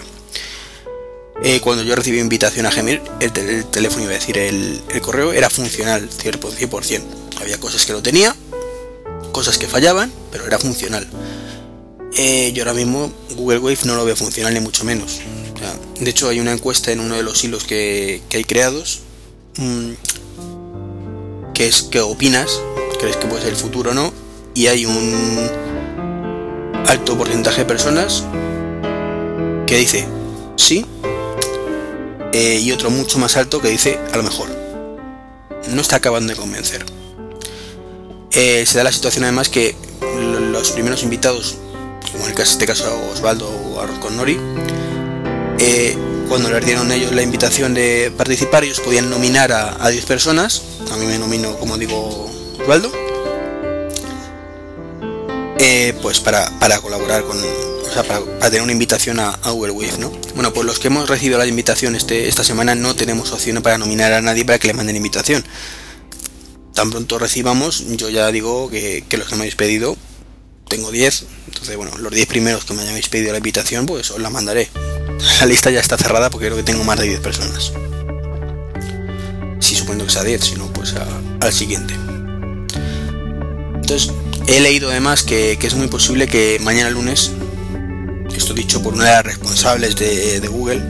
Eh, 1.42 1.60
cuando 1.62 1.82
yo 1.82 1.96
recibí 1.96 2.20
invitación 2.20 2.64
a 2.66 2.70
Gmail, 2.70 3.02
el, 3.18 3.32
teléfono, 3.32 4.04
iba 4.04 4.12
a 4.12 4.14
decir, 4.14 4.38
el, 4.38 4.80
correo 5.02 5.32
era 5.32 5.50
funcional, 5.50 6.08
100%. 6.08 7.02
Había 7.40 7.58
cosas 7.58 7.84
que 7.84 7.92
lo 7.92 8.02
tenía, 8.02 8.36
cosas 9.32 9.58
que 9.58 9.66
fallaban, 9.66 10.12
pero 10.30 10.46
era 10.46 10.60
funcional. 10.60 11.08
Eh, 12.16 12.52
yo 12.54 12.62
ahora 12.62 12.74
mismo 12.74 13.12
Google 13.34 13.58
Wave 13.58 13.78
no 13.82 13.96
lo 13.96 14.04
veo 14.04 14.14
funcional 14.14 14.54
ni 14.54 14.60
mucho 14.60 14.84
menos. 14.84 15.18
De 16.00 16.10
hecho 16.10 16.28
hay 16.28 16.40
una 16.40 16.52
encuesta 16.52 16.92
en 16.92 17.00
uno 17.00 17.16
de 17.16 17.22
los 17.22 17.42
hilos 17.44 17.64
que, 17.64 18.22
hay 18.32 18.44
creados 18.44 19.00
mm, 19.56 19.92
que 21.54 21.66
es 21.68 21.82
qué 21.82 22.00
opinas, 22.00 22.60
crees 22.98 23.16
que 23.16 23.26
puede 23.26 23.42
ser 23.42 23.50
el 23.50 23.56
futuro 23.56 23.92
o 23.92 23.94
no, 23.94 24.12
y 24.54 24.66
hay 24.66 24.86
un 24.86 25.48
alto 26.86 27.16
porcentaje 27.16 27.60
de 27.60 27.64
personas 27.64 28.24
que 29.66 29.76
dice 29.76 30.06
sí 30.56 30.84
eh, 32.32 32.58
y 32.60 32.72
otro 32.72 32.90
mucho 32.90 33.18
más 33.18 33.36
alto 33.36 33.60
que 33.60 33.68
dice 33.68 34.00
a 34.12 34.16
lo 34.16 34.24
mejor. 34.24 34.48
No 35.70 35.80
está 35.80 35.96
acabando 35.96 36.32
de 36.32 36.38
convencer. 36.38 36.84
Eh, 38.32 38.64
se 38.66 38.76
da 38.76 38.82
la 38.82 38.90
situación 38.90 39.22
además 39.22 39.48
que 39.48 39.76
los 40.50 40.72
primeros 40.72 41.04
invitados, 41.04 41.56
como 42.10 42.26
en 42.26 42.36
este 42.36 42.66
caso 42.66 42.92
Osvaldo 43.12 43.48
o 43.48 43.80
Arroz 43.80 43.98
con 44.00 44.16
Nori, 44.16 44.36
eh, 45.58 45.96
cuando 46.28 46.50
les 46.50 46.64
dieron 46.64 46.90
ellos 46.90 47.12
la 47.12 47.22
invitación 47.22 47.74
de 47.74 48.12
participar, 48.16 48.64
ellos 48.64 48.80
podían 48.80 49.10
nominar 49.10 49.52
a, 49.52 49.88
10 49.88 50.04
personas. 50.06 50.62
A 50.90 50.96
mí 50.96 51.06
me 51.06 51.18
nomino, 51.18 51.56
como 51.56 51.78
digo, 51.78 52.30
Osvaldo. 52.60 52.90
eh, 55.58 55.94
pues 56.02 56.20
para, 56.20 56.50
colaborar 56.80 57.24
con, 57.24 57.38
o 57.38 57.92
sea, 57.92 58.02
para, 58.02 58.20
tener 58.50 58.62
una 58.62 58.72
invitación 58.72 59.20
a, 59.20 59.52
Wave, 59.52 59.98
¿no? 59.98 60.10
Bueno, 60.34 60.52
pues 60.52 60.66
los 60.66 60.78
que 60.78 60.88
hemos 60.88 61.08
recibido 61.08 61.38
la 61.38 61.46
invitación 61.46 61.94
este, 61.94 62.28
esta 62.28 62.44
semana 62.44 62.74
no 62.74 62.94
tenemos 62.94 63.32
opción 63.32 63.62
para 63.62 63.78
nominar 63.78 64.12
a 64.12 64.20
nadie 64.20 64.44
para 64.44 64.58
que 64.58 64.68
le 64.68 64.74
manden 64.74 64.96
invitación. 64.96 65.44
Tan 66.74 66.90
pronto 66.90 67.18
recibamos, 67.18 67.84
yo 67.96 68.10
ya 68.10 68.30
digo 68.32 68.68
que, 68.68 69.04
los 69.12 69.28
que 69.28 69.34
me 69.36 69.42
habéis 69.42 69.54
pedido, 69.54 69.96
tengo 70.68 70.90
10, 70.90 71.26
entonces 71.46 71.76
bueno, 71.76 71.96
los 71.98 72.12
10 72.12 72.26
primeros 72.26 72.64
que 72.64 72.74
me 72.74 72.82
hayáis 72.82 73.08
pedido 73.08 73.30
la 73.30 73.38
invitación, 73.38 73.86
pues 73.86 74.10
os 74.10 74.20
la 74.20 74.30
mandaré. 74.30 74.68
La 75.40 75.46
lista 75.46 75.70
ya 75.70 75.80
está 75.80 75.96
cerrada 75.96 76.30
porque 76.30 76.46
creo 76.46 76.56
que 76.56 76.62
tengo 76.62 76.84
más 76.84 76.98
de 76.98 77.06
10 77.06 77.20
personas. 77.20 77.72
Si 79.60 79.74
supongo 79.74 80.04
que 80.04 80.10
sea 80.10 80.22
10, 80.22 80.40
si 80.44 80.54
no, 80.56 80.72
pues 80.72 80.94
al 81.40 81.52
siguiente. 81.52 81.94
Entonces, 83.74 84.12
he 84.46 84.60
leído 84.60 84.90
además 84.90 85.22
que, 85.22 85.52
es 85.60 85.74
muy 85.74 85.88
posible 85.88 86.26
que 86.26 86.58
mañana 86.62 86.90
lunes, 86.90 87.32
esto 88.34 88.54
dicho 88.54 88.82
por 88.82 88.94
una 88.94 89.04
de 89.04 89.10
las 89.10 89.24
responsables 89.24 89.96
de, 89.96 90.40
Google, 90.48 90.80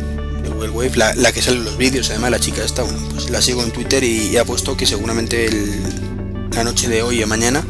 de 0.42 0.48
Google 0.48 0.70
Wave, 0.70 1.14
la, 1.16 1.32
que 1.32 1.42
sale 1.42 1.58
los 1.58 1.76
vídeos, 1.76 2.10
además 2.10 2.30
la 2.30 2.40
chica 2.40 2.64
está, 2.64 2.82
bueno, 2.82 3.00
pues 3.12 3.30
la 3.30 3.42
sigo 3.42 3.62
en 3.62 3.72
Twitter 3.72 4.02
y, 4.04 4.36
ha 4.36 4.44
puesto 4.44 4.76
que 4.76 4.86
seguramente 4.86 5.48
la 6.52 6.64
noche 6.64 6.88
de 6.88 7.02
hoy 7.02 7.22
o 7.22 7.26
mañana 7.26 7.64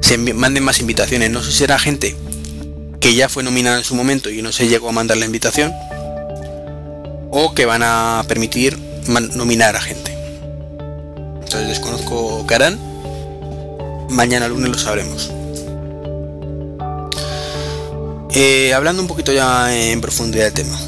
se 0.00 0.18
manden 0.18 0.62
más 0.62 0.80
invitaciones. 0.80 1.30
No 1.30 1.42
sé 1.42 1.50
si 1.50 1.58
será 1.58 1.78
gente 1.78 2.16
que 3.00 3.14
ya 3.14 3.28
fue 3.28 3.42
nominada 3.42 3.78
en 3.78 3.84
su 3.84 3.94
momento 3.94 4.30
y 4.30 4.42
no 4.42 4.52
se 4.52 4.68
llegó 4.68 4.88
a 4.88 4.92
mandar 4.92 5.16
la 5.16 5.26
invitación, 5.26 5.72
o 7.30 7.54
que 7.54 7.66
van 7.66 7.82
a 7.82 8.24
permitir 8.28 8.78
nominar 9.34 9.76
a 9.76 9.80
gente. 9.80 10.16
Entonces 11.42 11.68
desconozco 11.68 12.44
qué 12.46 12.54
harán. 12.54 12.78
Mañana 14.10 14.48
lunes 14.48 14.70
lo 14.70 14.78
sabremos. 14.78 15.30
Eh, 18.38 18.74
hablando 18.74 19.00
un 19.00 19.08
poquito 19.08 19.32
ya 19.32 19.74
en 19.74 20.00
profundidad 20.00 20.44
del 20.44 20.52
tema. 20.52 20.78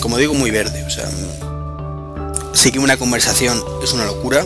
Como 0.00 0.16
digo, 0.16 0.34
muy 0.34 0.50
verde. 0.50 0.82
O 0.84 0.90
sea, 0.90 1.08
sí 2.54 2.72
que 2.72 2.78
una 2.78 2.96
conversación 2.96 3.62
es 3.82 3.92
una 3.92 4.04
locura. 4.04 4.44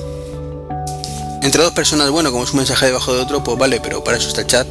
Entre 1.43 1.63
dos 1.63 1.73
personas, 1.73 2.11
bueno, 2.11 2.31
como 2.31 2.45
es 2.45 2.51
un 2.51 2.59
mensaje 2.59 2.87
debajo 2.87 3.15
de 3.15 3.21
otro, 3.21 3.43
pues 3.43 3.59
vale, 3.59 3.81
pero 3.81 4.05
para 4.05 4.19
eso 4.19 4.29
está 4.29 4.43
el 4.43 4.47
chat. 4.47 4.67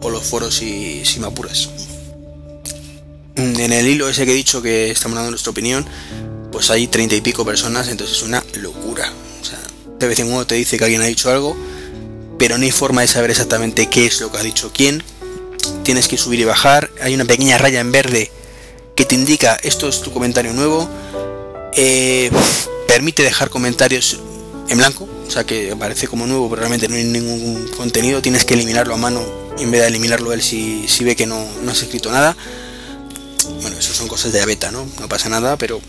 O 0.00 0.10
los 0.10 0.24
foros 0.24 0.54
si, 0.54 1.04
si 1.04 1.20
me 1.20 1.26
apuras. 1.26 1.68
En 3.36 3.72
el 3.72 3.86
hilo 3.86 4.08
ese 4.08 4.24
que 4.24 4.32
he 4.32 4.34
dicho 4.34 4.60
que 4.60 4.90
estamos 4.90 5.16
dando 5.16 5.30
nuestra 5.30 5.50
opinión, 5.50 5.86
pues 6.50 6.70
hay 6.70 6.86
treinta 6.88 7.14
y 7.14 7.20
pico 7.20 7.44
personas, 7.44 7.88
entonces 7.88 8.16
es 8.16 8.22
una 8.22 8.42
locura. 8.54 9.12
O 9.40 9.44
sea, 9.44 9.60
de 9.98 10.06
vez 10.08 10.18
en 10.18 10.26
cuando 10.26 10.46
te 10.46 10.56
dice 10.56 10.76
que 10.76 10.84
alguien 10.84 11.02
ha 11.02 11.06
dicho 11.06 11.30
algo, 11.30 11.56
pero 12.38 12.58
no 12.58 12.64
hay 12.64 12.70
forma 12.70 13.02
de 13.02 13.08
saber 13.08 13.30
exactamente 13.30 13.88
qué 13.88 14.06
es 14.06 14.20
lo 14.20 14.32
que 14.32 14.38
ha 14.38 14.42
dicho 14.42 14.72
quién. 14.72 15.02
Tienes 15.82 16.08
que 16.08 16.16
subir 16.16 16.40
y 16.40 16.44
bajar. 16.44 16.90
Hay 17.00 17.14
una 17.14 17.24
pequeña 17.24 17.58
raya 17.58 17.80
en 17.80 17.92
verde 17.92 18.30
que 18.94 19.04
te 19.04 19.14
indica 19.14 19.56
esto 19.62 19.88
es 19.88 20.00
tu 20.00 20.12
comentario 20.12 20.52
nuevo. 20.52 20.88
Eh, 21.74 22.30
permite 22.88 23.22
dejar 23.22 23.50
comentarios 23.50 24.18
en 24.68 24.78
blanco, 24.78 25.08
o 25.26 25.30
sea 25.30 25.44
que 25.44 25.70
aparece 25.70 26.08
como 26.08 26.26
nuevo, 26.26 26.48
pero 26.48 26.60
realmente 26.60 26.88
no 26.88 26.96
hay 26.96 27.04
ningún 27.04 27.68
contenido. 27.76 28.20
Tienes 28.22 28.44
que 28.44 28.54
eliminarlo 28.54 28.94
a 28.94 28.96
mano 28.96 29.22
en 29.60 29.70
vez 29.70 29.82
de 29.82 29.88
eliminarlo 29.88 30.32
él 30.32 30.42
si, 30.42 30.86
ve 31.00 31.16
que 31.16 31.26
no, 31.26 31.44
no 31.62 31.72
has 31.72 31.82
escrito 31.82 32.10
nada. 32.10 32.36
Bueno, 33.60 33.76
eso 33.78 33.94
son 33.94 34.08
cosas 34.08 34.32
de 34.32 34.40
la 34.40 34.46
beta, 34.46 34.70
¿no? 34.70 34.86
No 35.00 35.08
pasa 35.08 35.28
nada, 35.28 35.56
pero 35.56 35.80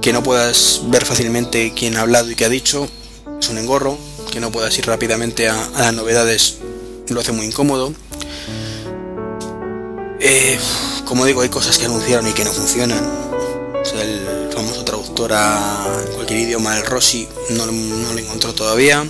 que 0.00 0.12
no 0.12 0.22
puedas 0.22 0.80
ver 0.86 1.04
fácilmente 1.04 1.72
quién 1.76 1.96
ha 1.96 2.00
hablado 2.00 2.30
y 2.30 2.34
qué 2.34 2.44
ha 2.44 2.48
dicho, 2.48 2.88
es 3.40 3.48
un 3.48 3.58
engorro, 3.58 3.96
que 4.32 4.40
no 4.40 4.50
puedas 4.50 4.76
ir 4.78 4.86
rápidamente 4.86 5.48
a, 5.48 5.70
las 5.78 5.94
novedades 5.94 6.56
lo 7.08 7.20
hace 7.20 7.32
muy 7.32 7.46
incómodo. 7.46 7.92
Eh, 10.20 10.58
como 11.04 11.26
digo, 11.26 11.42
hay 11.42 11.48
cosas 11.48 11.78
que 11.78 11.84
anunciaron 11.84 12.26
y 12.26 12.32
que 12.32 12.44
no 12.44 12.52
funcionan. 12.52 13.22
El 13.94 14.50
famoso 14.52 14.84
traductor 14.84 15.32
a 15.34 15.84
cualquier 16.14 16.40
idioma, 16.40 16.76
el 16.78 16.86
Rossi, 16.86 17.28
no, 17.50 17.66
lo 17.66 18.18
encontró 18.18 18.54
todavía. 18.54 19.06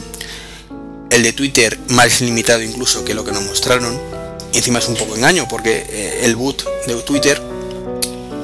El 1.12 1.22
de 1.22 1.34
Twitter, 1.34 1.78
más 1.88 2.22
limitado 2.22 2.62
incluso 2.62 3.04
que 3.04 3.12
lo 3.12 3.22
que 3.22 3.32
nos 3.32 3.44
mostraron. 3.44 4.00
Y 4.54 4.56
encima 4.56 4.78
es 4.78 4.88
un 4.88 4.96
poco 4.96 5.14
engaño, 5.14 5.46
porque 5.46 5.84
eh, 5.86 6.20
el 6.22 6.36
boot 6.36 6.64
de 6.86 6.94
Twitter 7.02 7.40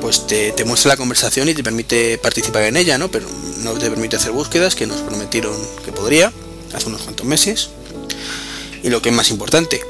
pues 0.03 0.27
te, 0.27 0.53
muestra 0.67 0.91
la 0.91 0.97
conversación 0.99 1.49
y 1.49 1.55
te 1.55 1.65
permite 1.65 2.19
participar 2.19 2.65
en 2.65 2.77
ella, 2.77 2.99
¿no? 2.99 3.11
Pero 3.11 3.27
no 3.61 3.73
te 3.73 3.89
permite 3.89 4.17
hacer 4.17 4.33
búsquedas 4.33 4.75
que 4.75 4.87
nos 4.87 5.01
prometieron 5.01 5.57
que 5.83 5.93
podría 5.93 6.31
hace 6.75 6.87
unos 6.89 7.03
cuantos 7.03 7.25
meses. 7.25 7.71
Y 8.83 8.91
lo 8.91 9.01
que 9.01 9.09
es 9.09 9.15
más 9.15 9.31
importante, 9.31 9.81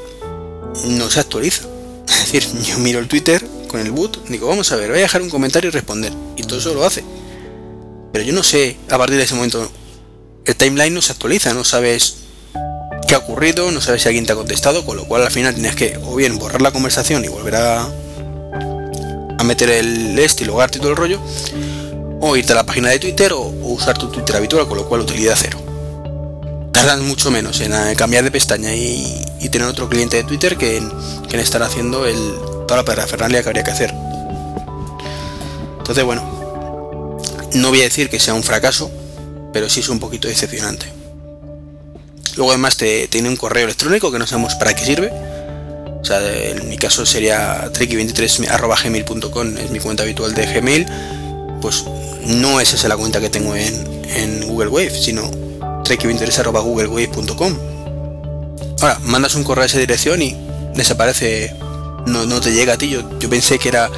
no 0.85 1.09
se 1.09 1.19
actualiza. 1.19 1.63
Es 2.07 2.31
decir, 2.31 2.47
yo 2.63 2.79
miro 2.79 2.99
el 2.99 3.09
Twitter 3.09 3.45
con 3.67 3.81
el 3.81 3.91
boot, 3.91 4.25
digo, 4.29 4.47
vamos 4.47 4.71
a 4.71 4.77
ver, 4.77 4.89
voy 4.89 4.99
a 4.99 5.01
dejar 5.01 5.21
un 5.21 5.29
comentario 5.29 5.67
y 5.67 5.71
responder. 5.71 6.13
Y 6.37 6.43
todo 6.43 6.59
eso 6.59 6.73
lo 6.73 6.85
hace. 6.85 7.03
Pero 8.13 8.23
yo 8.23 8.31
no 8.31 8.43
sé, 8.43 8.77
a 8.89 8.97
partir 8.97 9.17
de 9.17 9.23
ese 9.23 9.35
momento, 9.35 9.69
el 10.45 10.55
timeline 10.55 10.93
no 10.93 11.01
se 11.01 11.11
actualiza, 11.11 11.53
no 11.53 11.65
sabes 11.65 12.18
qué 13.09 13.15
ha 13.15 13.17
ocurrido, 13.17 13.71
no 13.71 13.81
sabes 13.81 14.03
si 14.03 14.07
alguien 14.07 14.27
te 14.27 14.33
ha 14.33 14.35
contestado, 14.35 14.85
con 14.85 14.95
lo 14.95 15.03
cual 15.05 15.23
al 15.23 15.31
final 15.31 15.55
tienes 15.55 15.75
que 15.75 15.97
o 16.05 16.15
bien 16.15 16.37
borrar 16.37 16.61
la 16.61 16.69
conversación 16.69 17.25
y 17.25 17.27
volver 17.27 17.55
a, 17.55 17.89
a 19.35 19.43
meter 19.43 19.71
el 19.71 20.19
estilo, 20.19 20.59
y 20.61 20.63
y 20.63 20.79
todo 20.79 20.91
el 20.91 20.95
rollo, 20.95 21.19
o 22.21 22.35
irte 22.35 22.53
a 22.53 22.55
la 22.55 22.67
página 22.67 22.89
de 22.89 22.99
Twitter 22.99 23.33
o, 23.33 23.41
usar 23.41 23.97
tu 23.97 24.11
Twitter 24.11 24.35
habitual, 24.35 24.67
con 24.67 24.77
lo 24.77 24.87
cual 24.87 25.01
utilidad 25.01 25.33
cero. 25.35 25.57
Tardan 26.71 27.03
mucho 27.07 27.31
menos 27.31 27.59
en, 27.61 27.73
eh, 27.73 27.95
cambiar 27.97 28.23
de 28.23 28.29
pestaña 28.29 28.75
y, 28.75 29.25
tener 29.51 29.67
otro 29.67 29.89
cliente 29.89 30.17
de 30.17 30.23
Twitter 30.23 30.55
que 30.55 30.77
en, 30.77 30.91
estar 31.39 31.63
haciendo 31.63 32.05
el, 32.05 32.15
toda 32.67 32.77
la 32.77 32.85
parafernalia 32.85 33.41
que 33.41 33.49
habría 33.49 33.63
que 33.63 33.71
hacer. 33.71 33.91
Entonces, 35.79 36.03
bueno, 36.03 36.21
no 37.55 37.69
voy 37.69 37.79
a 37.79 37.85
decir 37.85 38.07
que 38.07 38.19
sea 38.19 38.35
un 38.35 38.43
fracaso, 38.43 38.91
pero 39.51 39.67
sí 39.67 39.79
es 39.79 39.89
un 39.89 39.99
poquito 39.99 40.27
decepcionante. 40.27 40.98
Luego 42.39 42.53
además 42.53 42.77
te 42.77 43.07
tiene 43.07 43.29
un 43.29 43.35
correo 43.35 43.65
electrónico 43.65 44.11
que 44.11 44.17
no 44.17 44.25
sabemos 44.25 44.55
para 44.55 44.73
qué 44.73 44.83
sirve 44.83 45.11
o 46.01 46.05
sea, 46.05 46.19
en 46.21 46.69
mi 46.69 46.77
caso 46.77 47.05
sería 47.05 47.69
treki23.gmail.com, 47.73 49.57
es 49.57 49.69
mi 49.69 49.79
cuenta 49.79 50.03
habitual 50.03 50.33
de 50.33 50.45
Gmail. 50.45 50.85
Pues 51.61 51.83
no 52.25 52.61
es 52.61 52.73
esa 52.73 52.87
la 52.87 52.95
cuenta 52.95 53.19
que 53.19 53.29
tengo 53.29 53.53
en, 53.55 54.47
Google 54.47 54.69
Wave, 54.69 54.91
sino 54.91 55.29
treki23.googlewave.com. 55.59 57.57
Ahora, 58.81 58.99
mandas 59.03 59.35
un 59.35 59.43
correo 59.43 59.63
a 59.63 59.65
esa 59.65 59.77
dirección 59.77 60.21
y 60.21 60.37
desaparece, 60.73 61.53
no, 62.05 62.41
te 62.41 62.53
llega 62.53 62.73
a 62.73 62.77
ti. 62.77 62.89
Yo, 62.89 63.19
yo 63.19 63.29
pensé 63.29 63.59
que 63.59 63.67
era 63.69 63.89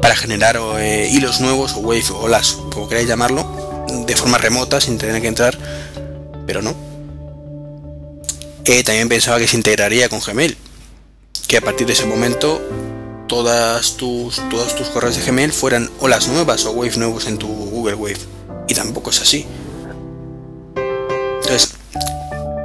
para 0.00 0.14
generar 0.14 0.58
eh, 0.78 1.08
hilos 1.10 1.40
nuevos 1.40 1.72
o 1.74 1.80
Wave 1.80 2.04
o 2.14 2.28
las, 2.28 2.52
como 2.72 2.88
queráis 2.88 3.08
llamarlo, 3.08 3.84
de 4.06 4.16
forma 4.16 4.38
remota 4.38 4.80
sin 4.80 4.98
tener 4.98 5.20
que 5.20 5.28
entrar, 5.28 5.58
pero 6.46 6.62
no. 6.62 6.93
Eh, 8.66 8.82
también 8.82 9.10
pensaba 9.10 9.38
que 9.38 9.46
se 9.46 9.56
integraría 9.56 10.08
con 10.08 10.20
Gmail, 10.20 10.56
que 11.46 11.58
a 11.58 11.60
partir 11.60 11.86
de 11.86 11.92
ese 11.92 12.06
momento 12.06 12.62
todas 13.28 13.98
tus, 13.98 14.40
todos 14.48 14.74
tus 14.74 14.88
correos 14.88 15.16
de 15.16 15.22
Gmail 15.22 15.52
fueran 15.52 15.90
o 16.00 16.08
las 16.08 16.28
nuevas 16.28 16.64
o 16.64 16.70
Wave 16.70 16.96
nuevos 16.96 17.26
en 17.26 17.36
tu 17.36 17.46
Google 17.46 17.94
Wave. 17.94 18.16
Y 18.66 18.74
tampoco 18.74 19.10
es 19.10 19.20
así. 19.20 19.44
Entonces, 20.76 21.74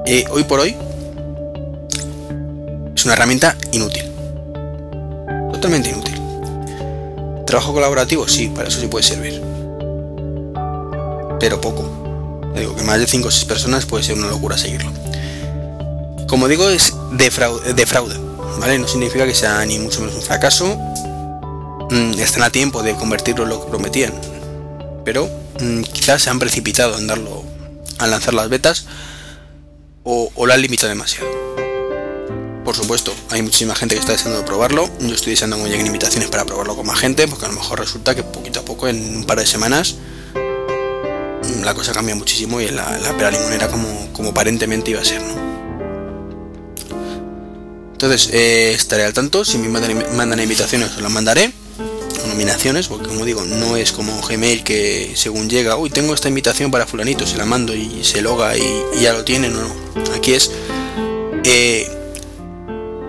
eh, 0.05 0.23
hoy 0.31 0.45
por 0.45 0.62
hoy 0.62 0.73
es 2.95 3.03
una 3.03 3.13
herramienta 3.13 3.57
inútil. 3.73 4.05
Totalmente 5.51 5.89
inútil. 5.89 6.15
Trabajo 7.45 7.73
colaborativo, 7.73 8.25
sí, 8.25 8.47
para 8.47 8.69
eso 8.69 8.79
sí 8.79 8.88
puede 8.88 9.03
servir. 9.03 9.41
Pero 11.41 11.59
poco. 11.59 12.51
Digo 12.55 12.73
que 12.73 12.83
más 12.83 12.99
de 12.99 13.07
5 13.07 13.27
o 13.27 13.31
6 13.31 13.45
personas 13.45 13.85
puede 13.85 14.05
ser 14.05 14.17
una 14.17 14.27
locura 14.27 14.57
seguirlo. 14.57 14.91
Como 16.29 16.47
digo, 16.47 16.69
es 16.69 16.93
de 17.11 17.31
fraude 17.31 18.29
no 18.77 18.87
significa 18.87 19.25
que 19.25 19.33
sea 19.33 19.65
ni 19.65 19.79
mucho 19.79 20.01
menos 20.01 20.15
un 20.15 20.21
fracaso. 20.21 20.77
Mm, 21.89 22.19
están 22.19 22.43
a 22.43 22.49
tiempo 22.49 22.83
de 22.83 22.95
convertirlo 22.95 23.43
en 23.43 23.49
lo 23.49 23.63
que 23.63 23.69
prometían. 23.69 24.13
Pero 25.05 25.29
mm, 25.59 25.81
quizás 25.83 26.21
se 26.21 26.29
han 26.29 26.39
precipitado 26.39 26.97
en 26.97 27.07
darlo 27.07 27.43
lanzar 27.99 28.33
las 28.33 28.49
betas 28.49 28.85
o, 30.03 30.31
lo 30.45 30.53
han 30.53 30.61
limitado 30.61 30.89
demasiado. 30.89 31.27
Por 32.63 32.75
supuesto, 32.75 33.13
hay 33.31 33.41
muchísima 33.41 33.75
gente 33.75 33.95
que 33.95 34.01
está 34.01 34.13
deseando 34.13 34.45
probarlo. 34.45 34.89
Yo 34.99 35.15
estoy 35.15 35.31
deseando 35.31 35.57
que 35.57 35.69
lleguen 35.69 35.87
invitaciones 35.87 36.29
para 36.29 36.45
probarlo 36.45 36.75
con 36.75 36.85
más 36.85 36.99
gente, 36.99 37.27
porque 37.27 37.45
a 37.45 37.49
lo 37.49 37.55
mejor 37.55 37.79
resulta 37.79 38.15
que 38.15 38.23
poquito 38.23 38.59
a 38.59 38.63
poco, 38.63 38.87
en 38.87 39.17
un 39.17 39.23
par 39.25 39.39
de 39.39 39.47
semanas, 39.47 39.95
mm, 40.35 41.63
la 41.63 41.73
cosa 41.73 41.93
cambia 41.93 42.15
muchísimo 42.15 42.61
y 42.61 42.67
la, 42.67 42.97
la 42.99 43.17
pera 43.17 43.31
limonera 43.31 43.69
como, 43.69 44.13
como 44.13 44.29
aparentemente 44.29 44.91
iba 44.91 45.01
a 45.01 45.05
ser, 45.05 45.21
¿no? 45.21 45.48
Entonces, 48.01 48.29
eh, 48.31 48.71
estaré 48.71 49.03
al 49.03 49.12
tanto. 49.12 49.43
Si 49.43 49.57
me 49.57 49.67
mandan, 49.67 50.39
invitaciones, 50.39 50.91
os 50.91 51.01
las 51.01 51.12
mandaré. 51.12 51.51
O 52.23 52.27
nominaciones, 52.27 52.88
porque 52.88 53.09
como 53.09 53.25
digo, 53.25 53.43
no 53.43 53.75
es 53.75 53.91
como 53.91 54.21
Gmail 54.21 54.63
que 54.63 55.12
según 55.15 55.49
llega, 55.49 55.75
uy, 55.75 55.89
tengo 55.89 56.13
esta 56.13 56.29
invitación 56.29 56.71
para 56.71 56.88
Fulanito, 56.88 57.27
se 57.27 57.35
la 57.35 57.43
mando 57.43 57.75
y 57.75 58.05
se 58.05 58.21
loga 58.21 58.57
y, 58.57 58.63
ya 59.01 59.12
lo 59.12 59.25
tiene. 59.25 59.49
No, 59.49 59.59
no. 59.63 60.13
Aquí 60.15 60.31
es. 60.31 60.49
Eh, 61.43 61.91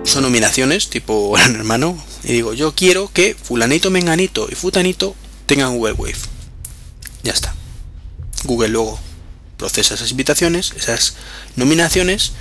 son 0.02 0.24
nominaciones, 0.24 0.90
tipo 0.90 1.30
Gran 1.36 1.54
Hermano, 1.54 1.96
y 2.24 2.32
digo, 2.32 2.52
yo 2.52 2.74
quiero 2.74 3.12
que 3.12 3.36
fulanito, 3.40 3.92
menganito 3.92 4.48
y 4.50 4.56
futanito 4.56 5.14
tengan 5.46 5.76
Google 5.76 5.92
Wave. 5.92 6.18
Ya 7.22 7.32
está. 7.32 7.54
Google 8.42 8.70
luego 8.70 8.98
procesa 9.56 9.94
esas 9.94 10.10
invitaciones, 10.10 10.72
esas 10.76 11.14
nominaciones, 11.54 12.32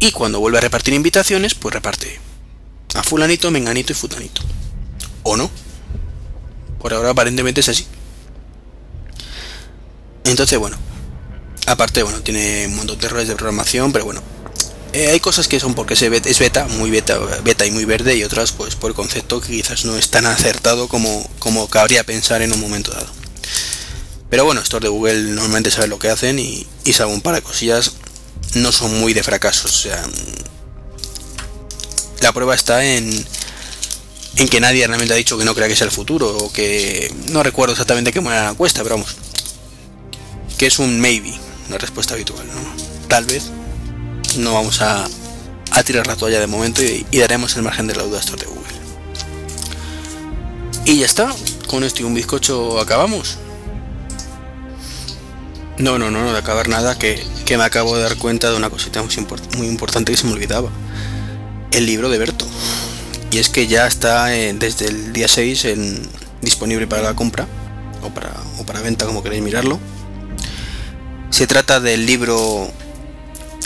y 0.00 0.10
cuando 0.12 0.40
vuelve 0.40 0.58
a 0.58 0.62
repartir 0.62 0.94
invitaciones, 0.94 1.54
pues 1.54 1.74
reparte 1.74 2.18
a 2.94 3.02
fulanito, 3.02 3.50
menganito 3.50 3.92
y 3.92 3.94
futanito. 3.94 4.42
¿O 5.22 5.36
no? 5.36 5.50
Por 6.80 6.94
ahora 6.94 7.10
aparentemente 7.10 7.60
es 7.60 7.68
así. 7.68 7.86
Entonces, 10.24 10.58
bueno. 10.58 10.76
Aparte, 11.66 12.02
bueno, 12.02 12.20
tiene 12.22 12.66
un 12.66 12.76
montón 12.76 12.98
de 12.98 13.06
errores 13.06 13.28
de 13.28 13.36
programación, 13.36 13.92
pero 13.92 14.06
bueno. 14.06 14.22
Eh, 14.92 15.08
hay 15.10 15.20
cosas 15.20 15.46
que 15.46 15.60
son 15.60 15.74
porque 15.74 15.94
es 15.94 16.38
beta, 16.38 16.66
muy 16.66 16.90
beta, 16.90 17.16
beta 17.44 17.64
y 17.64 17.70
muy 17.70 17.84
verde, 17.84 18.16
y 18.16 18.24
otras 18.24 18.50
pues 18.50 18.74
por 18.74 18.90
el 18.90 18.96
concepto 18.96 19.40
que 19.40 19.52
quizás 19.52 19.84
no 19.84 19.96
es 19.96 20.10
tan 20.10 20.26
acertado 20.26 20.88
como, 20.88 21.28
como 21.38 21.68
cabría 21.68 22.02
pensar 22.02 22.42
en 22.42 22.52
un 22.52 22.60
momento 22.60 22.90
dado. 22.90 23.06
Pero 24.30 24.44
bueno, 24.44 24.60
estos 24.62 24.80
de 24.80 24.88
Google 24.88 25.22
normalmente 25.22 25.70
saben 25.70 25.90
lo 25.90 25.98
que 25.98 26.08
hacen 26.08 26.38
y, 26.40 26.66
y 26.84 26.92
saben 26.92 27.14
un 27.14 27.20
par 27.20 27.36
de 27.36 27.42
cosillas. 27.42 27.92
No 28.54 28.72
son 28.72 28.98
muy 28.98 29.12
de 29.12 29.22
fracasos. 29.22 29.72
O 29.72 29.82
sea, 29.82 30.04
la 32.20 32.32
prueba 32.32 32.54
está 32.54 32.84
en, 32.84 33.26
en 34.36 34.48
que 34.48 34.60
nadie 34.60 34.86
realmente 34.86 35.14
ha 35.14 35.16
dicho 35.16 35.38
que 35.38 35.44
no 35.44 35.54
crea 35.54 35.68
que 35.68 35.76
sea 35.76 35.86
el 35.86 35.92
futuro 35.92 36.36
o 36.36 36.52
que 36.52 37.12
no 37.30 37.42
recuerdo 37.42 37.72
exactamente 37.72 38.12
qué 38.12 38.20
moneda 38.20 38.44
la 38.44 38.50
encuesta, 38.50 38.82
pero 38.82 38.96
vamos, 38.96 39.16
que 40.58 40.66
es 40.66 40.78
un 40.78 41.00
maybe, 41.00 41.34
una 41.68 41.78
respuesta 41.78 42.14
habitual. 42.14 42.46
Tal 43.08 43.24
vez 43.24 43.50
no 44.36 44.54
vamos 44.54 44.80
a, 44.82 45.08
a 45.72 45.82
tirar 45.82 46.06
la 46.06 46.16
toalla 46.16 46.40
de 46.40 46.46
momento 46.46 46.82
y, 46.82 47.04
daremos 47.12 47.56
el 47.56 47.62
margen 47.62 47.86
de 47.86 47.94
la 47.94 48.02
duda 48.02 48.20
a 48.20 48.36
de 48.36 48.46
Google. 48.46 48.60
Y 50.84 50.98
ya 50.98 51.06
está, 51.06 51.34
con 51.66 51.84
esto 51.84 52.02
y 52.02 52.04
un 52.04 52.14
bizcocho 52.14 52.80
acabamos. 52.80 53.38
No, 55.80 55.98
no, 55.98 56.10
no, 56.10 56.22
no 56.22 56.32
de 56.32 56.38
acabar 56.38 56.68
nada, 56.68 56.98
que, 56.98 57.24
que 57.46 57.56
me 57.56 57.64
acabo 57.64 57.96
de 57.96 58.02
dar 58.02 58.16
cuenta 58.16 58.50
de 58.50 58.56
una 58.56 58.68
cosita 58.68 59.02
muy, 59.56 59.66
importante 59.66 60.12
que 60.12 60.18
se 60.18 60.26
me 60.26 60.34
olvidaba. 60.34 60.68
El 61.72 61.86
libro 61.86 62.10
de 62.10 62.18
Berto. 62.18 62.46
Y 63.30 63.38
es 63.38 63.48
que 63.48 63.66
ya 63.66 63.86
está 63.86 64.36
eh, 64.36 64.52
desde 64.52 64.88
el 64.88 65.14
día 65.14 65.26
6 65.26 65.64
en, 65.64 66.02
disponible 66.42 66.86
para 66.86 67.02
la 67.02 67.14
compra, 67.14 67.46
o 68.02 68.10
para, 68.10 68.30
o 68.58 68.66
para 68.66 68.80
venta 68.80 69.06
como 69.06 69.22
queréis 69.22 69.42
mirarlo. 69.42 69.78
Se 71.30 71.46
trata 71.46 71.80
del 71.80 72.04
libro 72.04 72.70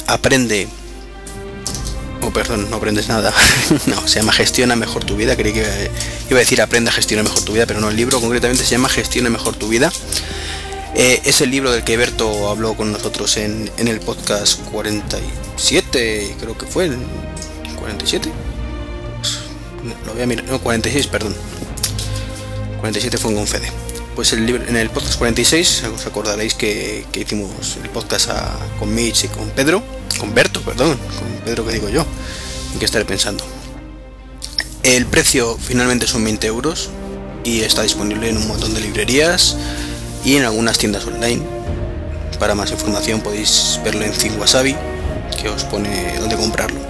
Aprende. 0.07 0.69
O 2.23 2.29
oh, 2.29 2.33
perdón, 2.33 2.71
no 2.71 2.77
aprendes 2.77 3.09
nada. 3.09 3.35
no, 3.87 4.07
se 4.07 4.21
llama 4.21 4.33
Gestiona 4.33 4.77
mejor 4.77 5.05
tu 5.05 5.17
vida. 5.17 5.35
Creí 5.35 5.53
que 5.53 5.91
iba 6.31 6.39
a 6.39 6.41
decir 6.41 6.63
Aprende 6.63 6.91
a 6.91 6.93
gestionar 6.93 7.25
mejor 7.25 7.43
tu 7.43 7.55
vida, 7.55 7.67
pero 7.67 7.81
no, 7.81 7.89
el 7.89 7.97
libro 7.97 8.21
concretamente 8.21 8.63
se 8.63 8.71
llama 8.71 8.89
Gestiona 8.89 9.31
mejor 9.31 9.57
tu 9.57 9.69
vida. 9.69 9.91
Eh, 10.97 11.21
es 11.25 11.41
el 11.41 11.51
libro 11.51 11.73
del 11.73 11.83
que 11.83 11.97
Berto 11.97 12.49
habló 12.49 12.75
con 12.75 12.93
nosotros 12.93 13.37
en, 13.37 13.71
el 13.79 14.01
podcast 14.01 14.61
47, 14.71 16.37
creo 16.41 16.57
que 16.57 16.67
fue, 16.67 16.87
el 16.87 16.97
47. 17.77 18.31
lo 20.07 20.13
voy 20.13 20.23
a 20.23 20.27
mirar, 20.27 20.45
no, 20.45 20.61
46, 20.61 21.07
perdón. 21.09 21.35
47 22.81 23.19
fue 23.19 23.33
en 23.33 23.47
Fede 23.47 23.85
pues 24.15 24.33
el 24.33 24.49
en 24.49 24.77
el 24.77 24.91
podcast 24.91 25.19
46 25.19 25.85
os 25.95 26.07
acordaréis 26.07 26.55
que, 26.55 27.05
hicimos 27.15 27.77
el 27.83 27.91
podcast 27.91 28.31
con 28.79 28.95
Mitch 28.95 29.25
y 29.25 29.29
con 29.29 29.49
Pedro, 29.51 29.83
con 30.19 30.35
Berto, 30.35 30.61
perdón, 30.61 30.99
con 31.19 31.29
Pedro 31.45 31.67
que 31.67 31.73
digo 31.73 31.89
yo, 31.89 32.07
en 32.73 32.79
qué 32.79 32.85
estaré 32.85 33.05
pensando. 33.05 33.45
El 34.83 35.07
precio 35.07 35.59
finalmente 35.61 36.07
son 36.07 36.23
20 36.25 36.47
euros 36.47 36.91
y 37.43 37.63
está 37.63 37.83
disponible 37.83 38.29
en 38.29 38.37
un 38.37 38.47
montón 38.47 38.75
de 38.75 38.81
librerías 38.81 39.57
y 40.25 40.37
en 40.37 40.45
algunas 40.45 40.79
tiendas 40.79 41.07
online. 41.07 41.43
Para 42.39 42.55
más 42.55 42.71
información 42.71 43.21
podéis 43.21 43.81
verlo 43.85 44.05
en 44.05 44.41
Wasabi, 44.41 44.77
que 45.41 45.49
os 45.49 45.65
pone 45.65 46.19
dónde 46.19 46.37
comprarlo. 46.37 46.81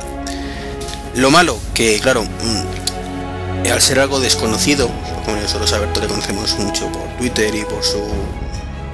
Lo 1.14 1.30
malo, 1.30 1.58
que 1.74 1.98
claro, 2.00 2.22
mm, 2.22 3.68
al 3.70 3.82
ser 3.82 4.00
algo 4.00 4.20
desconocido, 4.20 4.88
bueno, 5.26 5.42
nosotros 5.42 5.72
a 5.72 5.78
Berto 5.78 6.00
le 6.00 6.08
conocemos 6.08 6.58
mucho 6.58 6.90
por 6.90 7.02
Twitter 7.18 7.54
y 7.54 7.64
por 7.64 7.82
su, 7.82 8.02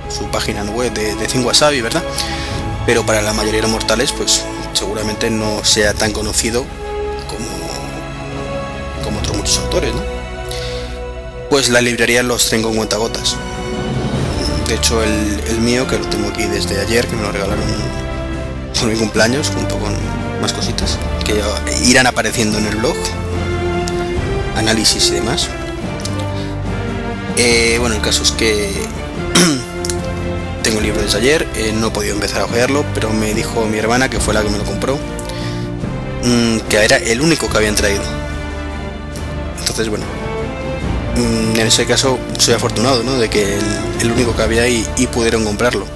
su 0.08 0.24
página 0.30 0.64
web 0.64 0.92
de, 0.92 1.14
de 1.14 1.40
Wasabi, 1.40 1.80
¿verdad? 1.80 2.02
Pero 2.86 3.04
para 3.04 3.22
la 3.22 3.32
mayoría 3.32 3.58
de 3.58 3.62
los 3.62 3.70
mortales, 3.70 4.12
pues 4.12 4.42
seguramente 4.72 5.30
no 5.30 5.64
sea 5.64 5.94
tan 5.94 6.12
conocido 6.12 6.64
como, 7.28 9.04
como 9.04 9.18
otros 9.18 9.36
muchos 9.36 9.58
autores, 9.58 9.94
¿no? 9.94 10.02
Pues 11.48 11.68
la 11.68 11.80
librería 11.80 12.22
los 12.22 12.48
tengo 12.48 12.70
en 12.70 12.76
cuentagotas. 12.76 13.36
De 14.70 14.76
hecho, 14.76 15.02
el, 15.02 15.60
mío, 15.62 15.84
que 15.88 15.98
lo 15.98 16.06
tengo 16.06 16.28
aquí 16.28 16.44
desde 16.44 16.80
ayer, 16.80 17.04
que 17.04 17.16
me 17.16 17.22
lo 17.22 17.32
regalaron 17.32 17.64
por 18.78 18.88
mi 18.88 18.96
cumpleaños, 18.96 19.50
junto 19.50 19.76
con 19.80 19.92
más 20.40 20.52
cositas, 20.52 20.96
que 21.24 21.42
irán 21.84 22.06
apareciendo 22.06 22.56
en 22.56 22.66
el 22.68 22.76
blog, 22.76 22.94
análisis 24.54 25.08
y 25.08 25.14
demás. 25.14 25.48
Eh, 27.36 27.78
bueno, 27.80 27.96
el 27.96 28.00
caso 28.00 28.22
es 28.22 28.30
que 28.30 28.70
tengo 30.62 30.78
el 30.78 30.84
libro 30.84 31.02
desde 31.02 31.18
ayer, 31.18 31.48
eh, 31.56 31.72
no 31.74 31.88
he 31.88 31.90
podido 31.90 32.14
empezar 32.14 32.42
a 32.42 32.44
ojearlo, 32.44 32.84
pero 32.94 33.10
me 33.10 33.34
dijo 33.34 33.66
mi 33.66 33.76
hermana, 33.76 34.08
que 34.08 34.20
fue 34.20 34.34
la 34.34 34.42
que 34.42 34.50
me 34.50 34.58
lo 34.58 34.64
compró, 34.64 35.00
mm, 36.22 36.58
que 36.68 36.76
era 36.76 36.96
el 36.96 37.20
único 37.22 37.48
que 37.48 37.56
habían 37.56 37.74
traído. 37.74 38.19
Mm, 41.16 41.58
en 41.58 41.66
ese 41.66 41.86
caso 41.86 42.18
soy 42.38 42.54
afortunado. 42.54 43.18
De 43.18 43.28
que 43.28 43.58
el, 44.00 44.12
único 44.12 44.34
que 44.34 44.42
había 44.42 44.68
y, 44.68 44.86
y, 44.96 45.06
pudieron 45.06 45.44
comprarlo. 45.44 45.86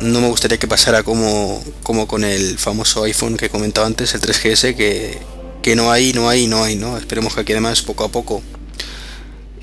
No 0.00 0.20
me 0.20 0.28
gustaría 0.28 0.58
que 0.58 0.66
pasara 0.66 1.02
como, 1.02 1.62
como 1.82 2.06
con 2.08 2.24
el 2.24 2.58
famoso 2.58 3.04
iPhone 3.04 3.36
que 3.36 3.48
comentaba 3.48 3.86
antes, 3.86 4.12
el 4.14 4.20
3GS, 4.20 4.74
que, 4.74 5.18
que 5.62 5.76
no 5.76 5.90
hay, 5.90 6.12
no 6.12 6.28
hay, 6.28 6.46
no 6.46 6.62
hay, 6.64 6.76
¿no? 6.76 6.98
Esperemos 6.98 7.34
que 7.34 7.40
aquí 7.40 7.52
además 7.52 7.82
poco 7.82 8.04
a 8.04 8.08
poco 8.08 8.42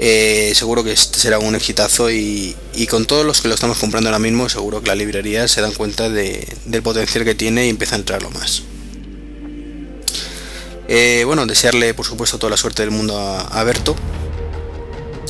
eh, 0.03 0.53
seguro 0.55 0.83
que 0.83 0.91
este 0.93 1.19
será 1.19 1.37
un 1.37 1.53
exitazo 1.53 2.09
y, 2.09 2.55
con 2.89 3.05
todos 3.05 3.23
los 3.23 3.39
que 3.39 3.47
lo 3.47 3.53
estamos 3.53 3.77
comprando 3.77 4.09
ahora 4.09 4.17
mismo 4.17 4.49
seguro 4.49 4.81
que 4.81 4.87
la 4.87 4.95
librería 4.95 5.47
se 5.47 5.61
dan 5.61 5.73
cuenta 5.73 6.09
del 6.09 6.81
potencial 6.81 7.23
que 7.23 7.35
tiene 7.35 7.67
y 7.67 7.69
empieza 7.69 7.95
a 7.95 7.99
entrarlo 7.99 8.31
más. 8.31 8.63
Eh, 10.87 11.21
bueno, 11.27 11.45
desearle 11.45 11.93
por 11.93 12.07
supuesto 12.07 12.39
toda 12.39 12.49
la 12.49 12.57
suerte 12.57 12.81
del 12.81 12.89
mundo 12.89 13.15
a, 13.15 13.63
Berto. 13.63 13.95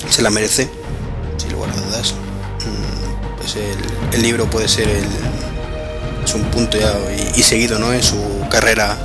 Se 0.10 0.22
la 0.22 0.30
merece, 0.30 0.70
sin 1.38 1.52
lugar 1.52 1.72
a 1.72 1.76
dudas. 1.76 2.14
Mm, 2.66 3.38
pues 3.38 3.56
el, 4.14 4.22
libro 4.22 4.50
puede 4.50 4.68
ser 4.68 4.88
el, 4.88 5.06
es 6.24 6.34
un 6.34 6.44
punto 6.46 6.78
ya 6.78 6.94
y, 7.36 7.44
seguido 7.44 7.80
¿no? 7.80 7.94
en 7.94 8.04
su 8.04 8.18
carrera 8.50 8.98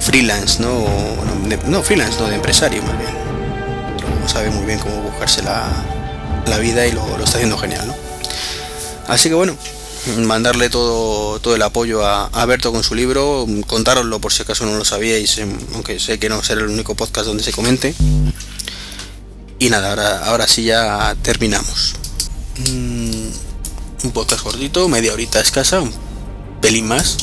freelance, 0.00 0.60
¿no? 0.60 0.68
no, 0.68 1.68
no 1.68 1.82
freelance, 1.82 2.18
no 2.20 2.28
de 2.28 2.36
empresario 2.36 2.82
más 2.82 2.98
bien 2.98 3.24
sabe 4.28 4.50
muy 4.50 4.66
bien 4.66 4.78
cómo 4.78 5.00
buscarse 5.02 5.42
la, 5.42 6.58
vida 6.58 6.86
y 6.86 6.92
lo, 6.92 7.02
está 7.18 7.36
haciendo 7.36 7.58
genial, 7.58 7.86
¿no? 7.86 7.94
Así 9.06 9.28
que 9.28 9.34
bueno, 9.34 9.56
mandarle 10.18 10.70
todo, 10.70 11.38
todo 11.40 11.54
el 11.54 11.62
apoyo 11.62 12.06
a, 12.06 12.26
a, 12.26 12.46
Berto 12.46 12.72
con 12.72 12.82
su 12.82 12.94
libro, 12.94 13.46
contároslo 13.66 14.20
por 14.20 14.32
si 14.32 14.42
acaso 14.42 14.64
no 14.66 14.76
lo 14.76 14.84
sabíais, 14.84 15.38
em, 15.38 15.56
aunque 15.74 15.98
sé 16.00 16.18
que 16.18 16.28
no 16.28 16.42
será 16.42 16.62
el 16.62 16.68
único 16.68 16.94
podcast 16.94 17.26
donde 17.26 17.42
se 17.42 17.52
comente. 17.52 17.94
Y 19.64 19.70
nada, 19.70 19.88
ahora, 19.88 20.26
ahora 20.26 20.46
sí 20.46 20.64
ya 20.64 21.16
terminamos. 21.22 21.94
Mm, 22.68 23.28
un 24.04 24.12
podcast 24.12 24.42
cortito, 24.42 24.90
media 24.90 25.14
horita 25.14 25.40
escasa, 25.40 25.80
un 25.80 25.90
pelín 26.60 26.86
más. 26.86 27.16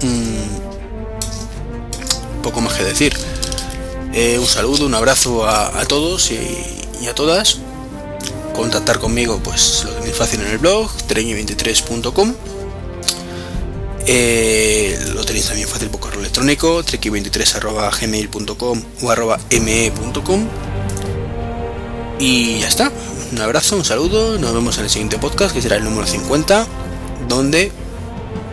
Mm, 0.00 0.58
poco 2.40 2.60
más 2.60 2.74
que 2.74 2.84
decir. 2.84 3.16
Eh, 4.12 4.38
un 4.38 4.46
saludo, 4.46 4.86
un 4.86 4.94
abrazo 4.94 5.44
a, 5.44 5.84
todos 5.86 6.30
y, 6.30 7.08
a 7.08 7.14
todas. 7.16 7.58
Contactar 8.54 9.00
conmigo, 9.00 9.40
pues 9.42 9.82
lo 9.86 9.94
tenéis 9.94 10.14
fácil 10.14 10.42
en 10.42 10.46
el 10.52 10.58
blog, 10.58 10.88
treñi23.com. 11.08 12.32
Eh, 14.06 14.96
lo 15.14 15.24
tenéis 15.24 15.46
también 15.46 15.66
fácil 15.66 15.90
por 15.90 15.98
correo 15.98 16.20
electrónico, 16.20 16.84
trequi23.gmail.com 16.84 18.82
o 19.02 19.10
arroba 19.10 19.40
me.com. 19.50 20.46
Y 22.18 22.58
ya 22.60 22.68
está. 22.68 22.90
Un 23.32 23.40
abrazo, 23.40 23.76
un 23.76 23.84
saludo. 23.84 24.38
Nos 24.38 24.52
vemos 24.52 24.78
en 24.78 24.84
el 24.84 24.90
siguiente 24.90 25.18
podcast, 25.18 25.54
que 25.54 25.62
será 25.62 25.76
el 25.76 25.84
número 25.84 26.06
50, 26.06 26.66
donde 27.28 27.70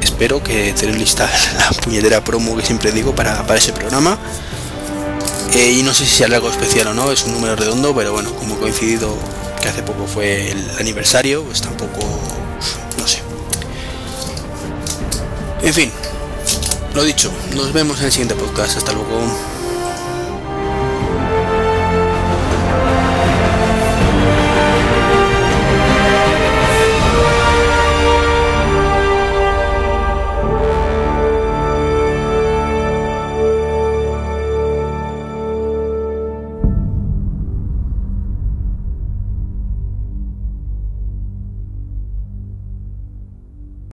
espero 0.01 0.43
que 0.43 0.73
tenéis 0.73 0.97
lista 0.97 1.29
la 1.57 1.69
puñetera 1.81 2.23
promo 2.23 2.55
que 2.55 2.65
siempre 2.65 2.91
digo 2.91 3.15
para, 3.15 3.45
para 3.47 3.59
ese 3.59 3.73
programa. 3.73 4.17
Eh, 5.53 5.71
y 5.79 5.83
no 5.83 5.93
sé 5.93 6.05
si 6.05 6.17
será 6.17 6.35
algo 6.35 6.49
especial 6.49 6.87
o 6.87 6.93
no, 6.93 7.11
es 7.11 7.23
un 7.23 7.33
número 7.33 7.55
redondo, 7.55 7.95
pero 7.95 8.11
bueno, 8.11 8.33
como 8.35 8.57
coincidido 8.57 9.15
que 9.61 9.69
hace 9.69 9.83
poco 9.83 10.05
fue 10.05 10.51
el 10.51 10.69
aniversario, 10.79 11.43
pues 11.43 11.61
tampoco, 11.61 12.01
no 12.99 13.07
sé. 13.07 13.21
En 15.63 15.73
fin, 15.73 15.91
lo 16.93 17.03
dicho, 17.03 17.31
nos 17.55 17.73
vemos 17.73 17.99
en 17.99 18.05
el 18.05 18.11
siguiente 18.11 18.35
podcast. 18.35 18.77
Hasta 18.77 18.91
luego. 18.93 19.54